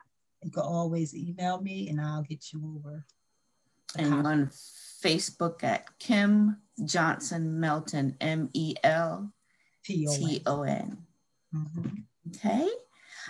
[0.43, 3.05] You can always email me and I'll get you over.
[3.97, 4.47] And on
[5.03, 9.33] Facebook at Kim Johnson Melton, M E L
[9.83, 10.97] T O N.
[11.53, 11.87] Mm-hmm.
[12.29, 12.69] Okay.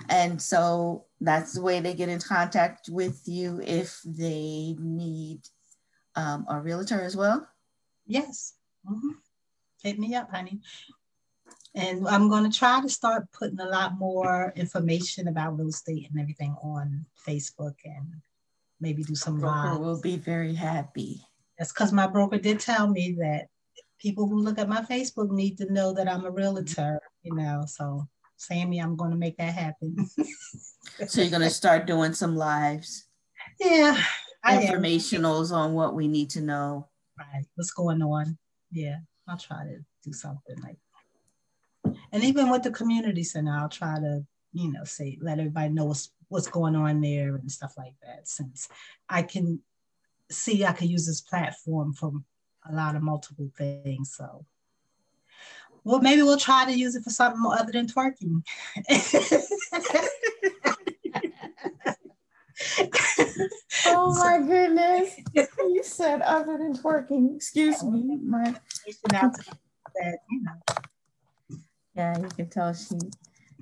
[0.09, 5.41] And so that's the way they get in contact with you if they need
[6.15, 7.47] um, a realtor as well?
[8.05, 8.53] Yes.
[8.89, 9.11] Mm-hmm.
[9.83, 10.61] Hit me up, honey.
[11.73, 16.09] And I'm going to try to start putting a lot more information about real estate
[16.11, 18.21] and everything on Facebook and
[18.81, 19.79] maybe do some live.
[19.79, 21.21] will be very happy.
[21.57, 23.47] That's because my broker did tell me that
[23.99, 27.63] people who look at my Facebook need to know that I'm a realtor, you know.
[27.67, 28.07] So
[28.41, 29.95] Sammy, I'm going to make that happen.
[31.07, 33.05] so you're going to start doing some lives.
[33.59, 34.01] Yeah.
[34.43, 36.87] Informationals on what we need to know.
[37.19, 37.45] Right.
[37.53, 38.39] What's going on?
[38.71, 38.97] Yeah.
[39.27, 40.77] I'll try to do something like
[41.83, 41.95] that.
[42.11, 45.85] and even with the community center, I'll try to, you know, say let everybody know
[45.85, 48.27] what's what's going on there and stuff like that.
[48.27, 48.69] Since
[49.07, 49.59] I can
[50.31, 52.11] see I can use this platform for
[52.67, 54.15] a lot of multiple things.
[54.17, 54.45] So
[55.83, 58.43] well, maybe we'll try to use it for something other than twerking.
[63.85, 65.15] oh my goodness.
[65.33, 67.35] You said other than twerking.
[67.35, 68.19] Excuse me.
[68.23, 68.55] My
[69.09, 69.33] that,
[70.29, 70.51] you know.
[71.95, 72.95] Yeah, you can tell she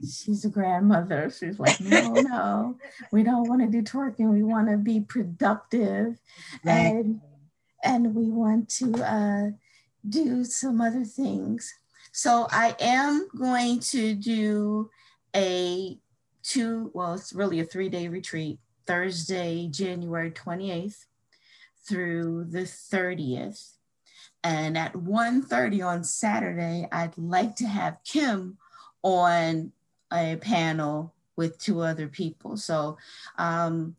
[0.02, 1.30] she's a grandmother.
[1.30, 2.78] She's like, no, no,
[3.12, 4.32] we don't want to do twerking.
[4.32, 6.20] We want to be productive
[6.66, 7.22] and
[7.84, 9.52] and we want to uh,
[10.08, 11.74] do some other things.
[12.22, 14.90] So I am going to do
[15.34, 15.98] a
[16.44, 21.06] two, well, it's really a three day retreat, Thursday, January 28th
[21.88, 23.72] through the 30th.
[24.44, 28.58] And at 1.30 on Saturday, I'd like to have Kim
[29.02, 29.72] on
[30.12, 32.58] a panel with two other people.
[32.58, 32.98] So,
[33.38, 33.96] um,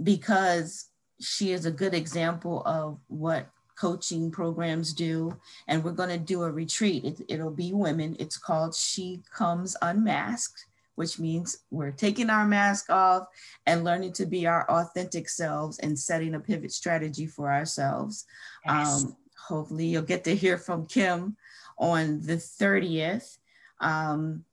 [0.00, 5.36] because she is a good example of what coaching programs do,
[5.68, 7.04] and we're going to do a retreat.
[7.04, 8.16] It, it'll be women.
[8.18, 13.28] It's called She Comes Unmasked which means we're taking our mask off
[13.66, 18.24] and learning to be our authentic selves and setting a pivot strategy for ourselves.
[18.64, 19.04] Yes.
[19.04, 21.36] Um, hopefully, you'll get to hear from Kim
[21.78, 23.38] on the 30th.
[23.80, 24.44] Um,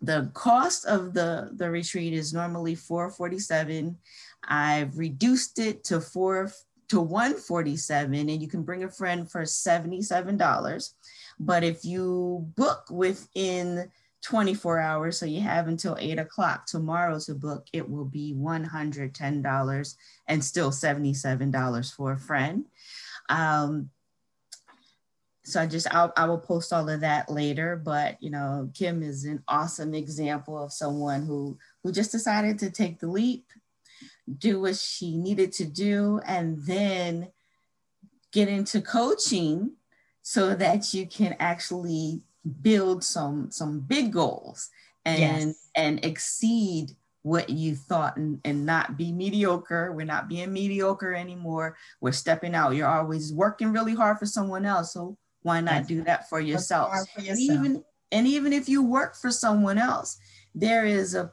[0.00, 3.96] the cost of the, the retreat is normally 447.
[4.44, 6.50] I've reduced it to four
[6.92, 10.92] to 147 and you can bring a friend for $77.
[11.40, 13.90] But if you book within
[14.22, 15.18] 24 hours.
[15.18, 17.66] So you have until eight o'clock tomorrow to book.
[17.72, 19.94] It will be $110
[20.28, 22.64] and still $77 for a friend.
[23.28, 23.90] Um,
[25.44, 29.02] so I just, I'll, I will post all of that later, but you know, Kim
[29.02, 33.46] is an awesome example of someone who, who just decided to take the leap,
[34.38, 37.28] do what she needed to do, and then
[38.32, 39.72] get into coaching
[40.22, 42.22] so that you can actually
[42.62, 44.70] build some some big goals
[45.04, 45.68] and yes.
[45.76, 46.90] and exceed
[47.22, 49.92] what you thought and, and not be mediocre.
[49.92, 51.76] We're not being mediocre anymore.
[52.00, 52.74] We're stepping out.
[52.74, 54.92] You're always working really hard for someone else.
[54.92, 56.92] So why not That's do that for yourself?
[57.14, 60.18] for yourself even and even if you work for someone else
[60.54, 61.32] there is a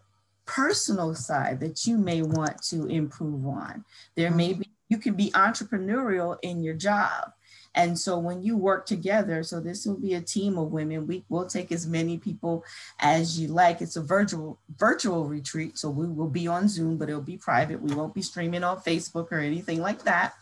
[0.49, 3.85] personal side that you may want to improve on
[4.15, 4.37] there mm-hmm.
[4.37, 7.31] may be you can be entrepreneurial in your job
[7.75, 11.05] and so when you work together, so this will be a team of women.
[11.05, 12.65] We will take as many people
[12.99, 13.81] as you like.
[13.81, 17.81] It's a virtual virtual retreat, so we will be on Zoom, but it'll be private.
[17.81, 20.33] We won't be streaming on Facebook or anything like that.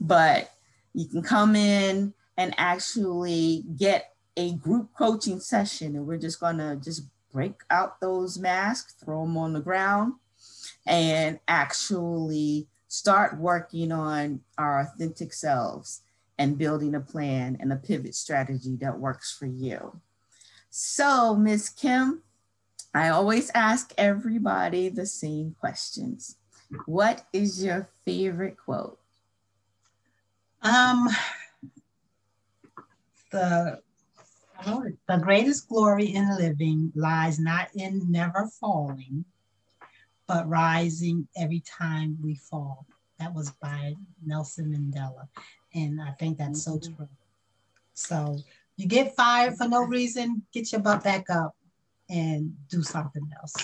[0.00, 0.52] But
[0.92, 6.76] you can come in and actually get a group coaching session, and we're just gonna
[6.76, 7.02] just
[7.34, 10.14] break out those masks, throw them on the ground,
[10.86, 16.02] and actually start working on our authentic selves
[16.38, 20.00] and building a plan and a pivot strategy that works for you.
[20.70, 21.70] So, Ms.
[21.70, 22.22] Kim,
[22.94, 26.36] I always ask everybody the same questions.
[26.86, 28.98] What is your favorite quote?
[30.62, 31.08] Um,
[33.32, 33.80] the
[34.64, 39.24] the greatest glory in living lies not in never falling,
[40.26, 42.86] but rising every time we fall.
[43.18, 45.28] That was by Nelson Mandela.
[45.74, 46.94] And I think that's so mm-hmm.
[46.94, 47.08] true.
[47.94, 48.38] So
[48.76, 51.54] you get fired for no reason, get your butt back up
[52.10, 53.54] and do something else.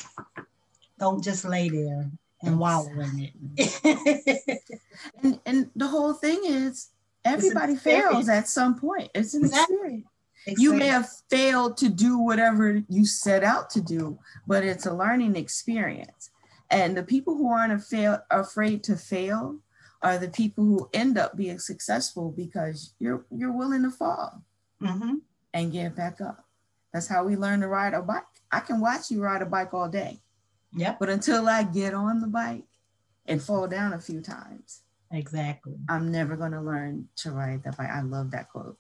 [0.99, 2.11] Don't just lay there
[2.43, 4.63] and wallow in it.
[5.23, 6.91] and, and the whole thing is
[7.25, 9.11] everybody fails at some point.
[9.15, 9.77] It's an exactly.
[9.77, 10.07] experience.
[10.47, 10.65] Exactly.
[10.65, 14.95] You may have failed to do whatever you set out to do, but it's a
[14.95, 16.31] learning experience.
[16.71, 17.83] And the people who aren't
[18.31, 19.59] afraid to fail
[20.03, 24.43] are the people who end up being successful because you're you're willing to fall
[24.81, 25.17] mm-hmm.
[25.53, 26.45] and get back up.
[26.93, 28.23] That's how we learn to ride a bike.
[28.51, 30.21] I can watch you ride a bike all day.
[30.73, 30.97] Yeah.
[30.99, 32.65] But until I get on the bike
[33.27, 34.83] and fall down a few times.
[35.13, 35.75] Exactly.
[35.89, 37.91] I'm never gonna learn to ride the bike.
[37.91, 38.79] I love that quote.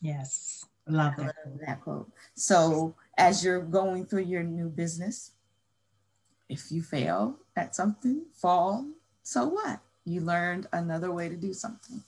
[0.00, 0.66] Yes.
[0.88, 1.34] Love, that.
[1.46, 2.10] love that quote.
[2.34, 5.32] So as you're going through your new business,
[6.48, 8.86] if you fail at something, fall,
[9.22, 9.80] so what?
[10.04, 12.02] you learned another way to do something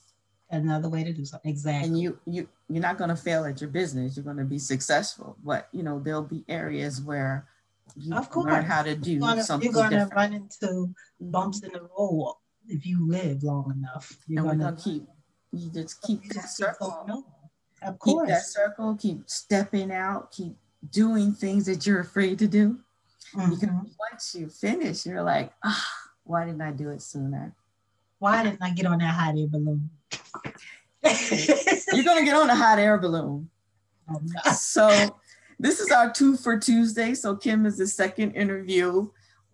[0.51, 3.59] another way to do something exactly and you you you're not going to fail at
[3.59, 7.47] your business you're going to be successful but you know there'll be areas where
[7.95, 8.45] you of course.
[8.45, 11.81] learn how to do you're gonna, something you're going to run into bumps in the
[11.97, 12.35] road
[12.67, 15.03] if you live long enough you're and gonna, to keep
[15.51, 17.25] you just keep that circle
[17.85, 20.55] of course keep that circle keep stepping out keep
[20.91, 22.79] doing things that you're afraid to do
[23.35, 23.49] mm-hmm.
[23.49, 23.69] because
[24.11, 25.87] once you finish you're like ah
[26.23, 27.53] why didn't i do it sooner
[28.19, 29.89] why didn't I get on that hot air balloon?
[31.93, 33.49] You're gonna get on a hot air balloon.
[34.09, 34.51] Oh, no.
[34.51, 35.15] So
[35.59, 37.13] this is our two for Tuesday.
[37.13, 39.09] So Kim is the second interview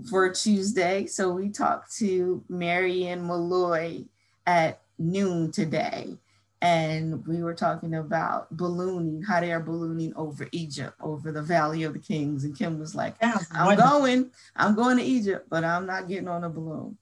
[0.09, 1.05] for Tuesday.
[1.05, 4.05] So we talked to Marianne Malloy
[4.45, 6.17] at noon today.
[6.62, 11.93] And we were talking about ballooning, hot air ballooning over Egypt, over the Valley of
[11.93, 12.43] the Kings.
[12.43, 16.43] And Kim was like, I'm going, I'm going to Egypt, but I'm not getting on
[16.43, 16.97] a balloon.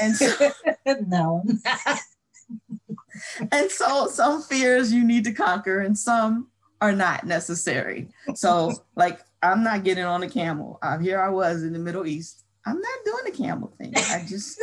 [0.00, 0.50] And so,
[1.06, 1.42] no.
[3.52, 6.48] and so some fears you need to conquer and some
[6.80, 8.08] are not necessary.
[8.34, 10.78] So like I'm not getting on a camel.
[10.82, 12.44] Uh, here I was in the Middle East.
[12.66, 13.92] I'm not doing the camel thing.
[13.96, 14.58] I just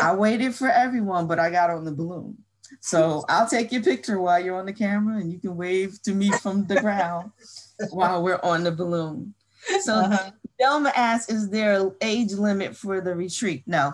[0.00, 2.36] I waited for everyone, but I got on the balloon.
[2.78, 6.12] So I'll take your picture while you're on the camera and you can wave to
[6.12, 7.32] me from the ground
[7.90, 9.34] while we're on the balloon.
[9.82, 10.30] So uh-huh.
[10.60, 13.64] Delma asks, is there an age limit for the retreat?
[13.66, 13.92] No,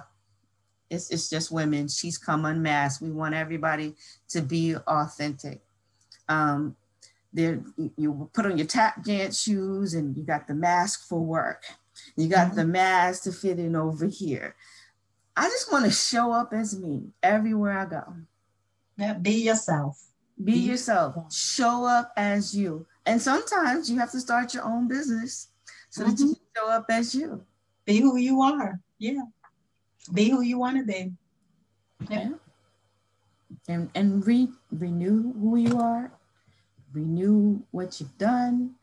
[0.90, 1.88] it's, it's just women.
[1.88, 3.02] She Comes Unmasked.
[3.02, 3.94] We want everybody
[4.28, 5.60] to be authentic.
[6.28, 6.76] Um,
[7.32, 7.62] there,
[7.96, 11.64] you put on your tap dance shoes and you got the mask for work.
[12.16, 12.56] You got mm-hmm.
[12.56, 14.54] the mask to fit in over here.
[15.36, 18.14] I just want to show up as me everywhere I go.
[18.96, 20.02] Yeah, be yourself.
[20.42, 21.14] Be, be yourself.
[21.16, 21.32] yourself.
[21.32, 22.86] Show up as you.
[23.04, 25.48] And sometimes you have to start your own business
[25.90, 26.10] so mm-hmm.
[26.10, 26.32] that you mm-hmm.
[26.34, 27.44] can show up as you.
[27.84, 28.80] Be who you are.
[28.98, 29.22] Yeah.
[30.12, 31.12] Be who you want to be.
[32.10, 32.28] Yeah.
[32.28, 32.30] yeah.
[33.68, 36.10] And and re, renew who you are.
[36.92, 38.74] Renew what you've done.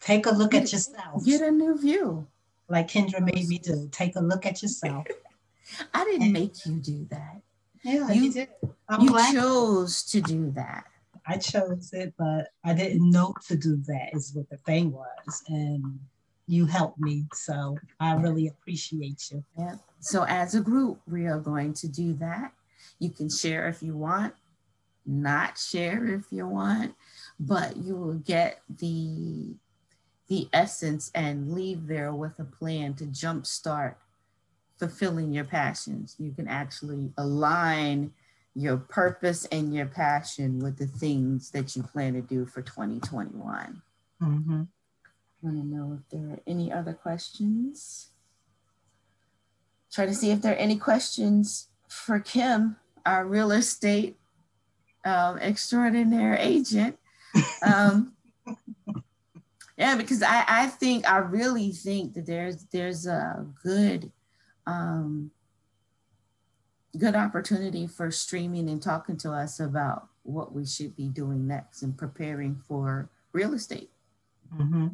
[0.00, 1.24] Take a look get, at yourself.
[1.24, 2.26] Get a new view.
[2.68, 3.88] Like Kendra made me do.
[3.92, 5.06] Take a look at yourself.
[5.94, 7.40] I didn't and, make you do that.
[7.86, 8.48] Yeah, you, you did.
[8.88, 9.32] I'm you glad.
[9.32, 10.84] chose to do that.
[11.24, 15.42] I chose it, but I didn't know to do that is what the thing was.
[15.48, 16.00] And
[16.48, 17.26] you helped me.
[17.32, 19.44] So I really appreciate you.
[19.56, 19.76] Yeah.
[20.00, 22.52] So as a group, we are going to do that.
[22.98, 24.34] You can share if you want,
[25.04, 26.94] not share if you want,
[27.38, 29.54] but you will get the
[30.28, 33.94] the essence and leave there with a plan to jumpstart
[34.78, 36.16] fulfilling your passions.
[36.18, 38.12] You can actually align
[38.54, 43.82] your purpose and your passion with the things that you plan to do for 2021.
[44.22, 44.62] Mm-hmm.
[44.62, 48.08] I want to know if there are any other questions.
[49.92, 54.16] Try to see if there are any questions for Kim, our real estate
[55.04, 56.98] um, extraordinary agent.
[57.62, 58.14] Um,
[59.78, 64.10] yeah, because I, I think I really think that there's there's a good
[64.66, 65.30] um,
[66.98, 71.82] good opportunity for streaming and talking to us about what we should be doing next
[71.82, 73.90] and preparing for real estate.
[74.54, 74.88] Mm-hmm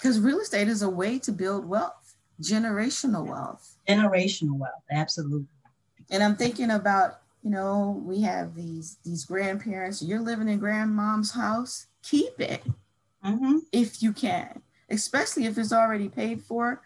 [0.00, 3.76] because real estate is a way to build wealth, generational wealth.
[3.88, 5.46] Generational wealth, absolutely.
[6.10, 10.02] And I'm thinking about, you know, we have these these grandparents.
[10.02, 11.86] You're living in grandmom's house.
[12.02, 12.64] Keep it
[13.24, 13.58] mm-hmm.
[13.72, 16.82] if you can, especially if it's already paid for.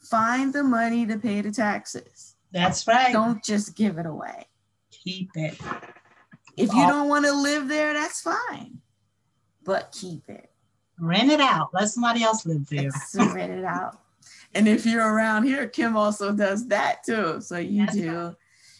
[0.00, 2.36] Find the money to pay the taxes.
[2.52, 3.12] That's right.
[3.12, 4.46] Don't just give it away.
[4.90, 5.58] Keep it.
[6.56, 8.78] If you don't want to live there, that's fine,
[9.64, 10.50] but keep it.
[10.98, 11.68] Rent it out.
[11.72, 12.90] Let somebody else live there.
[13.14, 14.00] rent it out.
[14.54, 17.40] And if you're around here, Kim also does that too.
[17.40, 18.34] So you That's do, right.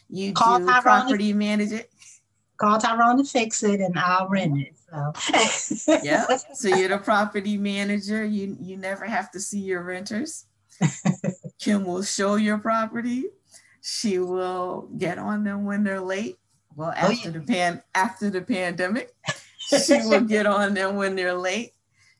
[0.09, 1.89] you Call do Tyrone property to, manage it.
[2.57, 4.75] Call Tyrone to fix it, and I'll rent it.
[4.77, 5.13] So
[6.03, 6.25] yeah.
[6.53, 8.25] So you're the property manager.
[8.25, 10.45] You you never have to see your renters.
[11.59, 13.25] Kim will show your property.
[13.81, 16.37] She will get on them when they're late.
[16.75, 17.31] Well, after oh, yeah.
[17.31, 19.13] the pan after the pandemic,
[19.57, 21.73] she will get on them when they're late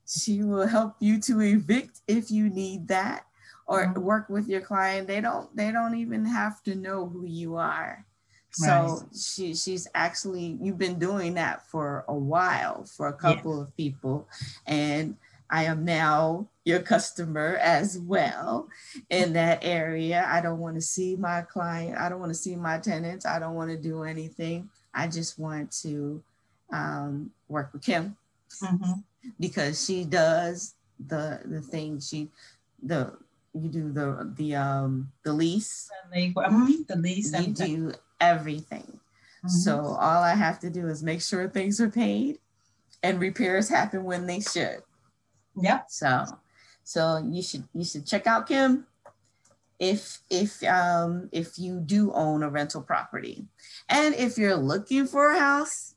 [0.09, 3.25] she will help you to evict if you need that
[3.67, 4.01] or mm-hmm.
[4.01, 5.07] work with your client.
[5.07, 8.05] They don't they don't even have to know who you are.
[8.51, 9.15] So right.
[9.15, 13.67] she she's actually you've been doing that for a while for a couple yes.
[13.67, 14.27] of people
[14.65, 15.15] and
[15.49, 18.69] I am now your customer as well
[19.09, 20.27] in that area.
[20.27, 21.97] I don't want to see my client.
[21.97, 23.25] I don't want to see my tenants.
[23.25, 24.69] I don't want to do anything.
[24.93, 26.23] I just want to
[26.71, 28.15] um, work with Kim.
[28.63, 28.99] Mm-hmm
[29.39, 30.75] because she does
[31.07, 32.29] the the thing she
[32.83, 33.13] the
[33.53, 36.81] you do the the um the lease mm-hmm.
[36.87, 39.47] the lease you do everything mm-hmm.
[39.47, 42.37] so all i have to do is make sure things are paid
[43.01, 44.81] and repairs happen when they should
[45.61, 46.25] yeah so
[46.83, 48.85] so you should you should check out kim
[49.79, 53.45] if if um if you do own a rental property
[53.87, 55.95] and if you're looking for a house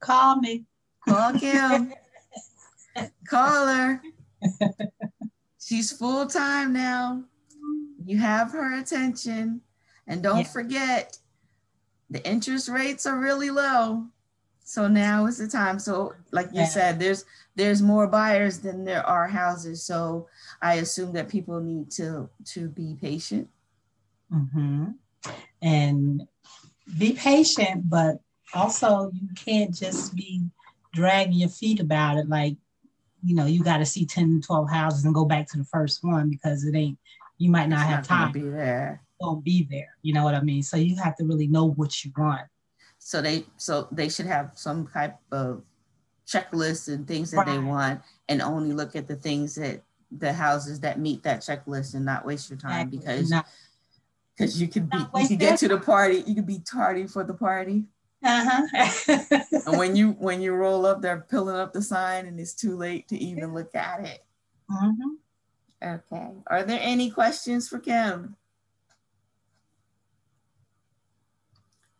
[0.00, 0.64] call me
[1.06, 1.92] call kim
[3.28, 4.02] Call her.
[5.60, 7.24] She's full time now.
[8.04, 9.60] You have her attention.
[10.06, 10.44] And don't yeah.
[10.44, 11.18] forget,
[12.08, 14.06] the interest rates are really low.
[14.68, 15.78] So now is the time.
[15.78, 16.66] So, like you yeah.
[16.66, 17.24] said, there's
[17.56, 19.82] there's more buyers than there are houses.
[19.82, 20.28] So
[20.60, 23.48] I assume that people need to to be patient.
[24.30, 24.90] Mm-hmm.
[25.62, 26.28] And
[26.98, 28.20] be patient, but
[28.52, 30.42] also you can't just be
[30.92, 32.28] dragging your feet about it.
[32.28, 32.58] Like
[33.24, 36.04] you know, you got to see 10, 12 houses and go back to the first
[36.04, 36.98] one because it ain't,
[37.38, 38.32] you might not it's have not time.
[38.34, 39.02] to be there.
[39.18, 39.96] Won't be there.
[40.02, 40.62] You know what I mean?
[40.62, 42.42] So you have to really know what you want.
[43.08, 45.62] So they, so they should have some type of
[46.26, 47.46] checklist and things that right.
[47.46, 51.94] they want and only look at the things that the houses that meet that checklist
[51.94, 52.98] and not waste your time exactly.
[52.98, 53.32] because
[54.36, 57.24] because you can be you can get to the party you can be tardy for
[57.24, 57.84] the party
[58.22, 59.30] uh-huh.
[59.66, 62.76] and when you when you roll up, they're pulling up the sign, and it's too
[62.76, 64.24] late to even look at it.
[64.70, 65.88] Mm-hmm.
[65.88, 66.30] Okay.
[66.48, 68.36] Are there any questions for Kim?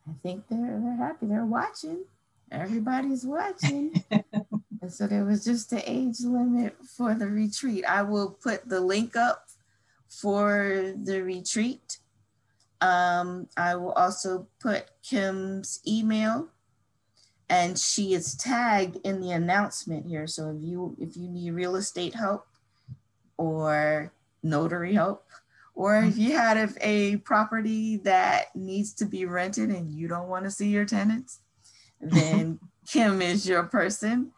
[0.09, 1.27] I think they're they're happy.
[1.27, 2.05] They're watching.
[2.51, 4.03] Everybody's watching.
[4.11, 7.85] and so there was just the age limit for the retreat.
[7.85, 9.49] I will put the link up
[10.09, 11.99] for the retreat.
[12.81, 16.49] Um, I will also put Kim's email
[17.51, 20.27] and she is tagged in the announcement here.
[20.27, 22.47] So if you if you need real estate help
[23.37, 25.25] or notary help,
[25.79, 30.45] or if you had a property that needs to be rented and you don't want
[30.45, 31.39] to see your tenants,
[32.01, 32.59] then
[32.89, 34.33] Kim is your person.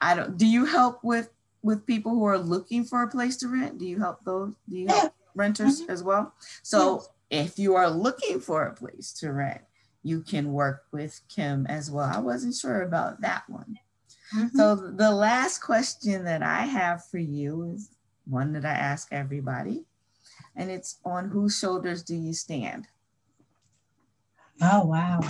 [0.00, 0.38] I don't.
[0.38, 1.28] Do you help with
[1.62, 3.76] with people who are looking for a place to rent?
[3.76, 4.54] Do you help those?
[4.66, 5.90] Do you help renters mm-hmm.
[5.90, 6.32] as well?
[6.62, 9.60] So if you are looking for a place to rent,
[10.02, 12.10] you can work with Kim as well.
[12.10, 13.76] I wasn't sure about that one.
[14.34, 14.56] Mm-hmm.
[14.56, 17.90] So the last question that I have for you is
[18.24, 19.84] one that I ask everybody,
[20.58, 22.86] and it's on whose shoulders do you stand?
[24.60, 25.20] Oh wow.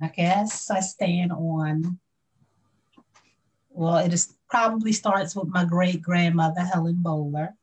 [0.00, 2.00] I guess I stand on,
[3.70, 7.54] well, it is probably starts with my great grandmother, Helen Bowler,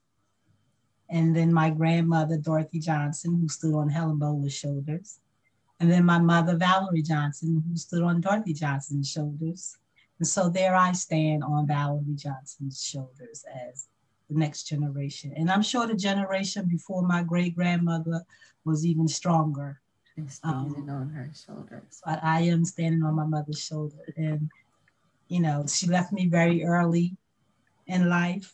[1.09, 5.19] and then my grandmother, Dorothy Johnson, who stood on Helen Bowler's shoulders,
[5.79, 9.75] and then my mother, Valerie Johnson, who stood on Dorothy Johnson's shoulders.
[10.19, 13.87] And so there I stand on Valerie Johnson's shoulders as
[14.29, 15.33] the next generation.
[15.35, 18.21] And I'm sure the generation before my great grandmother
[18.63, 19.81] was even stronger.
[20.17, 22.01] And standing um, on her shoulders.
[22.05, 24.13] But I, I am standing on my mother's shoulder.
[24.17, 24.49] And,
[25.27, 27.15] you know, she left me very early
[27.87, 28.53] in life,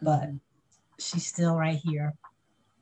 [0.00, 0.36] but mm-hmm.
[0.98, 2.14] she's still right here.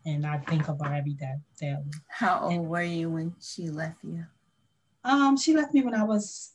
[0.06, 1.34] And I think of her every day.
[1.58, 1.82] Daily.
[2.08, 4.24] How old and, were you when she left you?
[5.04, 6.52] Um, she left me when I was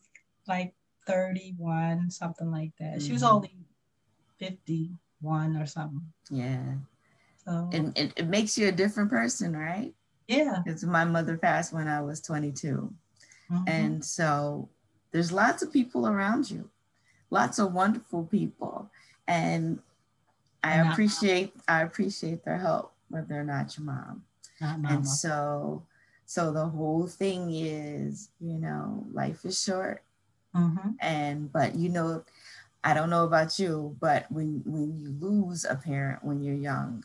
[0.47, 0.73] like
[1.07, 2.97] 31, something like that.
[2.97, 3.05] Mm-hmm.
[3.05, 3.35] She was mm-hmm.
[3.35, 3.55] only
[4.39, 4.91] 50
[5.23, 6.01] one or something.
[6.29, 6.75] Yeah.
[7.45, 9.93] So and it, it makes you a different person, right?
[10.27, 10.59] Yeah.
[10.63, 12.93] Because my mother passed when I was 22.
[13.51, 13.63] Mm-hmm.
[13.67, 14.69] And so
[15.11, 16.69] there's lots of people around you,
[17.29, 18.89] lots of wonderful people.
[19.27, 19.79] And
[20.63, 24.23] I appreciate I appreciate their help, but they're not your mom.
[24.61, 24.79] Not.
[24.91, 25.83] And so
[26.25, 30.01] so the whole thing is, you know, life is short.
[30.55, 30.91] Mm-hmm.
[30.99, 32.23] And but you know,
[32.83, 37.03] I don't know about you, but when when you lose a parent when you're young,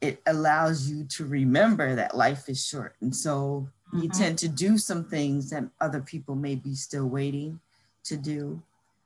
[0.00, 2.94] it allows you to remember that life is short.
[3.00, 4.02] And so mm-hmm.
[4.02, 7.60] you tend to do some things that other people may be still waiting
[8.04, 8.62] to do,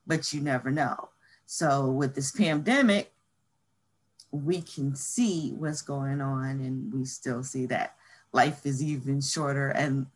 [0.07, 1.11] but you never know.
[1.47, 3.13] So with this pandemic,
[4.33, 7.95] we can see what's going on and we still see that
[8.33, 10.07] life is even shorter and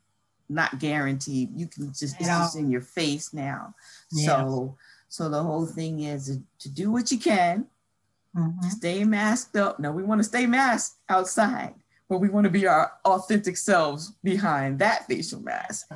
[0.48, 1.50] not guaranteed.
[1.56, 3.74] You can just, it's just in your face now.
[4.10, 4.26] Yeah.
[4.26, 4.76] So,
[5.12, 7.66] so the whole thing is to do what you can
[8.36, 8.68] Mm-hmm.
[8.68, 9.78] Stay masked up.
[9.78, 11.74] No, we want to stay masked outside,
[12.08, 15.90] but we want to be our authentic selves behind that facial mask.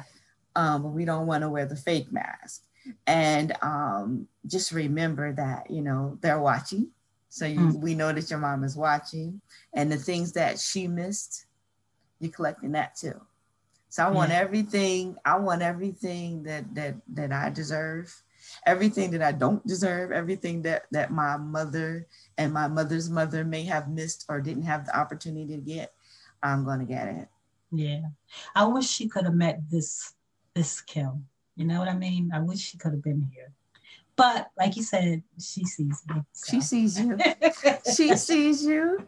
[0.54, 2.62] Um, but we don't want to wear the fake mask.
[3.06, 6.88] And um, just remember that, you know, they're watching.
[7.28, 7.80] So you, mm-hmm.
[7.80, 9.40] we know that your mom is watching.
[9.74, 11.46] And the things that she missed,
[12.20, 13.20] you're collecting that too.
[13.88, 14.38] So I want yeah.
[14.38, 18.14] everything, I want everything that that that I deserve
[18.66, 22.06] everything that I don't deserve, everything that that my mother
[22.36, 25.94] and my mother's mother may have missed or didn't have the opportunity to get,
[26.42, 27.28] I'm going to get it.
[27.72, 28.02] Yeah.
[28.54, 30.14] I wish she could have met this
[30.54, 31.26] this Kim.
[31.54, 32.30] You know what I mean?
[32.34, 33.52] I wish she could have been here.
[34.16, 36.22] But like you said, she sees me.
[36.32, 36.50] So.
[36.50, 37.18] She sees you.
[37.96, 39.06] she sees you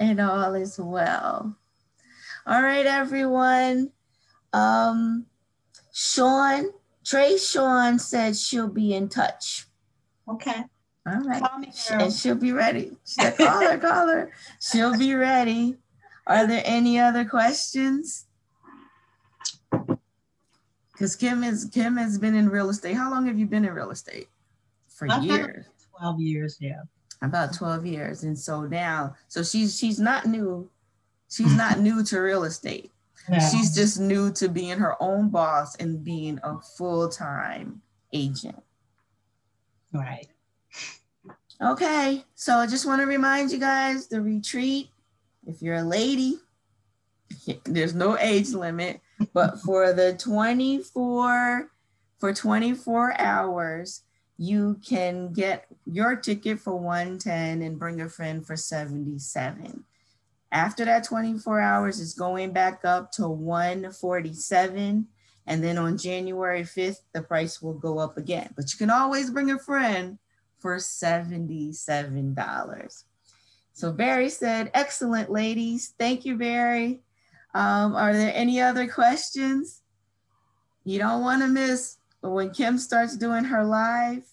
[0.00, 1.54] and all is well.
[2.46, 3.90] All right, everyone.
[4.52, 5.26] Um,
[5.92, 6.70] Sean,
[7.08, 9.66] Trey Sean said she'll be in touch.
[10.28, 10.62] Okay.
[11.06, 11.42] All right.
[11.90, 12.98] And she'll be ready.
[13.06, 14.30] She said, call her, call her.
[14.60, 15.76] She'll be ready.
[16.26, 18.26] Are there any other questions?
[20.92, 22.94] Because Kim is Kim has been in real estate.
[22.94, 24.28] How long have you been in real estate?
[24.88, 25.64] For years.
[25.98, 26.82] 12 years, yeah.
[27.22, 28.24] About 12 years.
[28.24, 30.68] And so now, so she's she's not new.
[31.30, 32.92] She's not new to real estate.
[33.28, 33.38] No.
[33.38, 38.62] She's just new to being her own boss and being a full-time agent.
[39.92, 40.28] Right.
[41.60, 44.90] Okay, so I just want to remind you guys the retreat,
[45.46, 46.38] if you're a lady,
[47.64, 49.00] there's no age limit,
[49.34, 51.70] but for the 24
[52.18, 54.02] for 24 hours,
[54.36, 59.84] you can get your ticket for 110 and bring a friend for 77.
[60.50, 65.06] After that 24 hours, it's going back up to 147.
[65.46, 68.52] And then on January 5th, the price will go up again.
[68.56, 70.18] But you can always bring a friend
[70.58, 73.04] for $77.
[73.72, 75.94] So Barry said, excellent ladies.
[75.98, 77.00] Thank you, Barry.
[77.54, 79.82] Um, are there any other questions?
[80.84, 84.24] You don't want to miss but when Kim starts doing her live.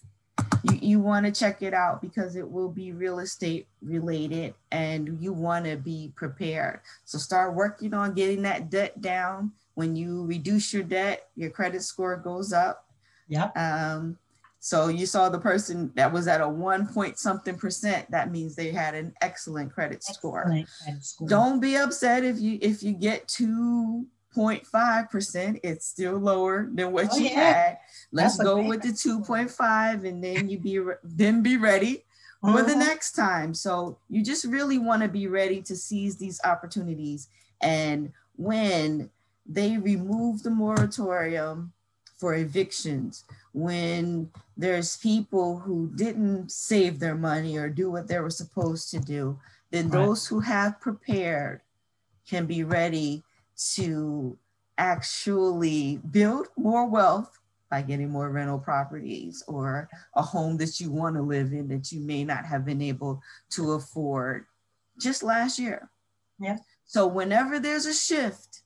[0.70, 5.18] You, you want to check it out because it will be real estate related and
[5.22, 6.80] you want to be prepared.
[7.06, 9.52] So start working on getting that debt down.
[9.76, 12.86] When you reduce your debt, your credit score goes up.
[13.28, 13.50] Yeah.
[13.56, 14.18] Um,
[14.60, 18.10] so you saw the person that was at a one point something percent.
[18.10, 20.42] That means they had an excellent credit score.
[20.42, 21.28] Excellent credit score.
[21.28, 25.60] Don't be upset if you if you get two point five percent.
[25.62, 27.54] It's still lower than what Oh, you yeah.
[27.54, 27.78] had.
[28.16, 29.26] Let's That's go with the credit two score.
[29.26, 32.06] point five, and then you be re- then be ready
[32.40, 32.80] for the Mhm.
[32.80, 33.54] next time.
[33.54, 37.28] So you just really want to be ready to seize these opportunities.
[37.60, 39.10] And when
[39.46, 41.74] they remove the moratorium
[42.16, 48.30] for evictions, when there's people who didn't save their money or do what they were
[48.30, 49.38] supposed to do,
[49.72, 50.00] then Right.
[50.06, 51.60] those who have prepared
[52.26, 53.26] can be ready
[53.74, 54.38] to
[54.78, 57.40] actually build more wealth
[57.70, 61.92] by getting more rental properties or a home that you want to live in that
[61.92, 64.46] you may not have been able to afford
[65.00, 65.90] just last year.
[66.40, 66.58] Yeah.
[66.86, 68.62] So whenever there's a shift,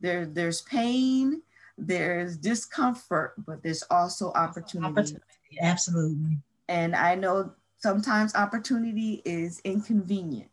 [0.00, 1.42] there there's pain,
[1.78, 4.90] there's discomfort, but there's also opportunity.
[4.92, 5.22] Opportunity,
[5.62, 6.38] absolutely.
[6.68, 10.50] And I know sometimes opportunity is inconvenient,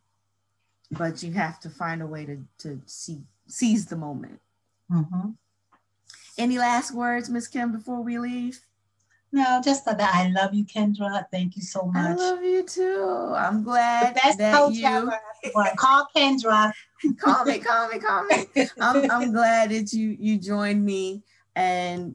[0.92, 4.40] but you have to find a way to, to see, seize the moment.
[4.90, 5.34] Mhm.
[6.36, 8.60] Any last words, Miss Kim, before we leave?
[9.34, 11.24] No, just that I love you, Kendra.
[11.32, 11.96] Thank you so much.
[11.96, 13.34] I love you too.
[13.36, 15.18] I'm the glad best that coach you ever.
[15.52, 16.72] Well, call Kendra.
[17.18, 18.46] call me, call me, call me.
[18.80, 21.24] I'm, I'm glad that you you joined me.
[21.56, 22.14] And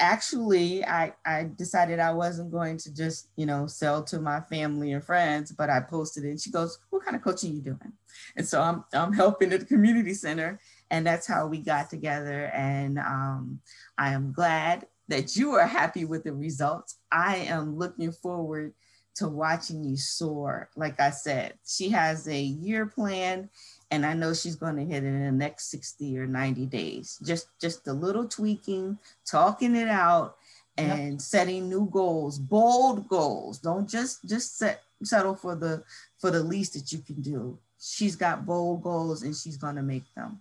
[0.00, 4.92] actually, I I decided I wasn't going to just you know sell to my family
[4.92, 6.30] and friends, but I posted it.
[6.30, 7.92] And she goes, "What kind of coaching you doing?"
[8.36, 10.60] And so I'm I'm helping at the community center,
[10.92, 12.52] and that's how we got together.
[12.54, 13.60] And um,
[13.96, 16.98] I am glad that you are happy with the results.
[17.10, 18.74] I am looking forward
[19.14, 20.68] to watching you soar.
[20.76, 23.48] Like I said, she has a year plan
[23.90, 27.18] and I know she's going to hit it in the next 60 or 90 days.
[27.24, 30.36] Just just a little tweaking, talking it out
[30.76, 33.58] and setting new goals, bold goals.
[33.58, 35.84] Don't just just set settle for the
[36.18, 37.58] for the least that you can do.
[37.78, 40.40] She's got bold goals and she's going to make them.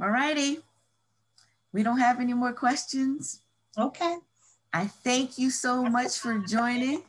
[0.00, 0.58] All righty.
[1.72, 3.42] We don't have any more questions.
[3.78, 4.16] Okay.
[4.72, 7.02] I thank you so much for joining.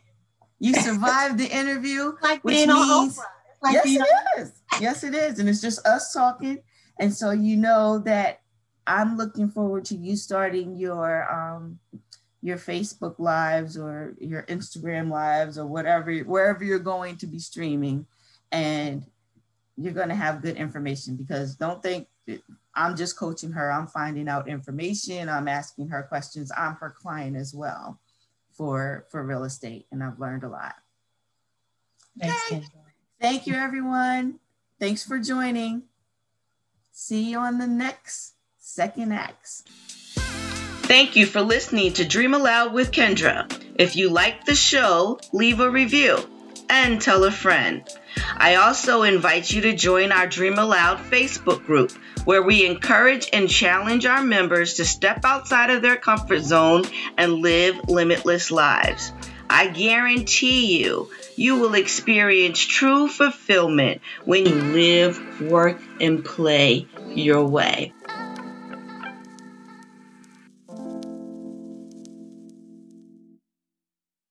[0.60, 2.14] You survived the interview.
[2.22, 3.24] Like Which being on means- Oprah.
[3.64, 4.52] Like yes, being it is.
[4.80, 5.38] Yes, it is.
[5.40, 6.64] And it's just us talking.
[7.00, 8.42] And so you know that
[8.88, 11.78] I'm looking forward to you starting your um
[12.42, 18.08] your Facebook lives or your Instagram lives or whatever wherever you're going to be streaming
[18.52, 19.06] and
[19.78, 22.08] you're going to have good information because don't think
[22.74, 23.72] I'm just coaching her.
[23.72, 25.30] I'm finding out information.
[25.30, 26.52] I'm asking her questions.
[26.56, 28.00] I'm her client as well
[28.52, 30.76] for for real estate and I've learned a lot.
[32.20, 32.64] Thanks, Okay.
[33.20, 34.40] Thank you, everyone.
[34.80, 35.84] Thanks for joining.
[36.92, 39.64] See you on the next second acts.
[40.16, 43.48] Thank you for listening to Dream Aloud with Kendra.
[43.76, 46.18] If you like the show, leave a review
[46.70, 47.88] and tell a friend.
[48.38, 51.92] I also invite you to join our Dream Aloud Facebook group,
[52.26, 56.84] where we encourage and challenge our members to step outside of their comfort zone
[57.18, 59.12] and live limitless lives.
[59.50, 67.46] I guarantee you, you will experience true fulfillment when you live, work, and play your
[67.46, 67.94] way.